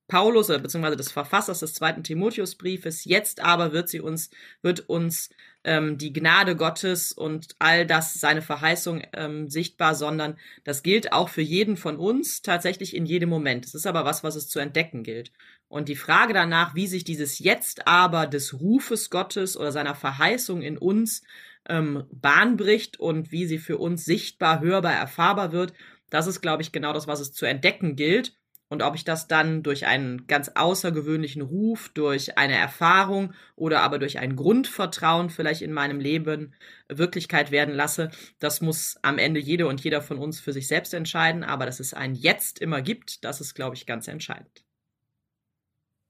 Paulus 0.08 0.50
oder 0.50 0.60
beziehungsweise 0.60 0.98
des 0.98 1.12
Verfassers 1.12 1.60
des 1.60 1.74
zweiten 1.74 2.04
Timotheusbriefes. 2.04 3.06
Jetzt 3.06 3.40
aber 3.40 3.72
wird 3.72 3.90
sie 3.90 4.02
uns, 4.02 4.30
wird 4.62 4.82
uns 4.82 5.30
ähm, 5.64 5.98
die 5.98 6.12
Gnade 6.12 6.56
Gottes 6.56 7.14
und 7.14 7.56
all 7.60 7.86
das, 7.86 8.16
seine 8.16 8.42
Verheißung 8.42 9.02
ähm, 9.14 9.50
sichtbar, 9.50 9.96
sondern 9.96 10.38
das 10.66 10.84
gilt 10.84 11.14
auch 11.14 11.30
für 11.30 11.42
jeden 11.42 11.78
von 11.78 11.98
uns 11.98 12.42
tatsächlich 12.42 12.96
in 12.96 13.06
jedem 13.06 13.30
Moment. 13.30 13.66
Es 13.66 13.74
ist 13.74 13.88
aber 13.88 14.04
was, 14.04 14.24
was 14.24 14.36
es 14.36 14.50
zu 14.50 14.60
entdecken 14.60 15.04
gilt. 15.04 15.32
Und 15.70 15.90
die 15.90 15.96
Frage 15.96 16.34
danach, 16.34 16.76
wie 16.76 16.86
sich 16.86 17.04
dieses 17.04 17.40
Jetzt 17.40 17.88
aber 17.88 18.28
des 18.28 18.60
Rufes 18.60 19.10
Gottes 19.10 19.58
oder 19.58 19.72
seiner 19.72 19.96
Verheißung 19.96 20.62
in 20.62 20.78
uns 20.78 21.24
ähm, 21.68 22.04
Bahn 22.12 22.58
bricht 22.58 23.00
und 23.00 23.32
wie 23.32 23.46
sie 23.46 23.58
für 23.58 23.78
uns 23.78 24.06
sichtbar, 24.06 24.62
hörbar, 24.62 24.94
erfahrbar 24.94 25.52
wird, 25.52 25.74
das 26.10 26.28
ist, 26.28 26.42
glaube 26.42 26.62
ich, 26.62 26.72
genau 26.72 26.94
das, 26.94 27.08
was 27.08 27.20
es 27.20 27.34
zu 27.34 27.46
entdecken 27.46 27.96
gilt. 27.96 28.36
Und 28.70 28.82
ob 28.82 28.96
ich 28.96 29.04
das 29.04 29.28
dann 29.28 29.62
durch 29.62 29.86
einen 29.86 30.26
ganz 30.26 30.50
außergewöhnlichen 30.50 31.44
Ruf, 31.44 31.90
durch 31.94 32.40
eine 32.40 32.56
Erfahrung 32.56 33.34
oder 33.56 33.82
aber 33.82 34.00
durch 34.00 34.18
ein 34.18 34.36
Grundvertrauen 34.36 35.30
vielleicht 35.30 35.62
in 35.62 35.74
meinem 35.74 36.00
Leben 36.00 36.56
Wirklichkeit 36.90 37.52
werden 37.52 37.76
lasse, 37.76 38.10
das 38.40 38.62
muss 38.62 38.98
am 39.04 39.20
Ende 39.20 39.40
jede 39.40 39.68
und 39.68 39.84
jeder 39.84 40.02
von 40.02 40.18
uns 40.18 40.40
für 40.40 40.54
sich 40.54 40.68
selbst 40.68 40.94
entscheiden. 40.96 41.44
Aber 41.44 41.68
dass 41.68 41.80
es 41.80 41.94
ein 41.94 42.16
Jetzt 42.16 42.60
immer 42.60 42.82
gibt, 42.82 43.24
das 43.24 43.42
ist, 43.42 43.54
glaube 43.54 43.76
ich, 43.76 43.86
ganz 43.86 44.08
entscheidend. 44.08 44.64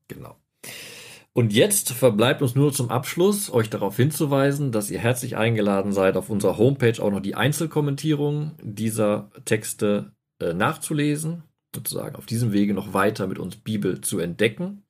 Genau. 0.08 0.38
Und 1.36 1.52
jetzt 1.52 1.92
verbleibt 1.92 2.44
uns 2.44 2.54
nur 2.54 2.72
zum 2.72 2.90
Abschluss, 2.90 3.52
euch 3.52 3.70
darauf 3.70 3.98
hinzuweisen, 3.98 4.72
dass 4.72 4.92
ihr 4.92 5.00
herzlich 5.00 5.36
eingeladen 5.36 5.92
seid, 5.92 6.16
auf 6.16 6.30
unserer 6.30 6.58
Homepage 6.58 7.02
auch 7.02 7.10
noch 7.10 7.22
die 7.22 7.34
Einzelkommentierung 7.34 8.52
dieser 8.62 9.32
Texte 9.46 10.14
äh, 10.40 10.54
nachzulesen 10.54 11.44
sozusagen 11.76 12.16
auf 12.16 12.26
diesem 12.26 12.54
Wege 12.54 12.74
noch 12.74 12.94
weiter 12.94 13.28
mit 13.28 13.40
uns 13.40 13.56
Bibel 13.56 14.02
zu 14.02 14.20
entdecken. 14.20 14.84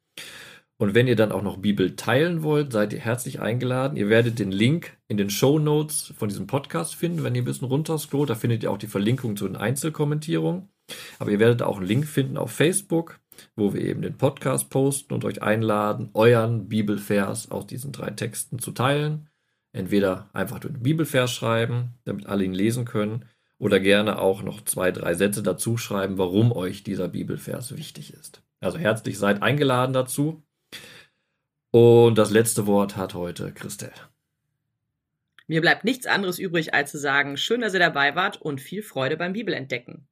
Und 0.78 0.96
wenn 0.96 1.08
ihr 1.08 1.16
dann 1.16 1.32
auch 1.32 1.44
noch 1.44 1.58
Bibel 1.58 1.96
teilen 1.96 2.44
wollt, 2.44 2.74
seid 2.74 2.92
ihr 2.92 3.00
herzlich 3.00 3.40
eingeladen. 3.40 3.96
Ihr 3.96 4.10
werdet 4.10 4.40
den 4.40 4.52
Link 4.52 4.98
in 5.08 5.18
den 5.18 5.30
Show 5.30 5.60
Notes 5.60 6.14
von 6.18 6.28
diesem 6.28 6.48
Podcast 6.48 6.96
finden, 6.96 7.24
wenn 7.24 7.36
ihr 7.36 7.44
ein 7.44 7.46
bisschen 7.46 7.68
runterscrollt. 7.68 8.30
Da 8.30 8.36
findet 8.36 8.64
ihr 8.64 8.72
auch 8.72 8.78
die 8.78 8.88
Verlinkung 8.88 9.38
zu 9.38 9.48
den 9.48 9.56
Einzelkommentierungen. 9.56 10.68
Aber 11.20 11.32
ihr 11.32 11.40
werdet 11.40 11.62
auch 11.62 11.78
einen 11.78 11.88
Link 11.88 12.06
finden 12.06 12.38
auf 12.38 12.52
Facebook, 12.52 13.20
wo 13.56 13.74
wir 13.74 13.82
eben 13.82 14.02
den 14.02 14.18
Podcast 14.18 14.70
posten 14.70 15.14
und 15.14 15.26
euch 15.26 15.42
einladen, 15.42 16.10
euren 16.14 16.70
Bibelvers 16.70 17.52
aus 17.52 17.68
diesen 17.68 17.92
drei 17.92 18.10
Texten 18.12 18.60
zu 18.60 18.72
teilen. 18.72 19.30
Entweder 19.72 20.30
einfach 20.34 20.60
den 20.60 20.84
Bibelvers 20.84 21.32
schreiben, 21.32 21.96
damit 22.06 22.28
alle 22.28 22.44
ihn 22.44 22.54
lesen 22.54 22.86
können, 22.86 23.26
oder 23.58 23.80
gerne 23.80 24.20
auch 24.20 24.44
noch 24.44 24.66
zwei, 24.66 24.92
drei 24.92 25.14
Sätze 25.14 25.42
dazu 25.42 25.78
schreiben, 25.78 26.18
warum 26.18 26.52
euch 26.52 26.84
dieser 26.84 27.08
Bibelvers 27.08 27.78
wichtig 27.78 28.14
ist. 28.14 28.42
Also 28.60 28.78
herzlich 28.78 29.18
seid 29.18 29.42
eingeladen 29.42 29.94
dazu. 29.94 30.44
Und 31.72 32.18
das 32.18 32.30
letzte 32.30 32.68
Wort 32.68 32.98
hat 32.98 33.14
heute 33.14 33.52
Christel. 33.52 33.92
Mir 35.48 35.62
bleibt 35.62 35.84
nichts 35.84 36.06
anderes 36.06 36.40
übrig, 36.40 36.74
als 36.74 36.92
zu 36.92 36.98
sagen, 36.98 37.38
schön, 37.38 37.62
dass 37.62 37.74
ihr 37.74 37.80
dabei 37.80 38.16
wart 38.16 38.42
und 38.42 38.62
viel 38.62 38.84
Freude 38.84 39.18
beim 39.18 39.34
Bibelentdecken. 39.34 40.08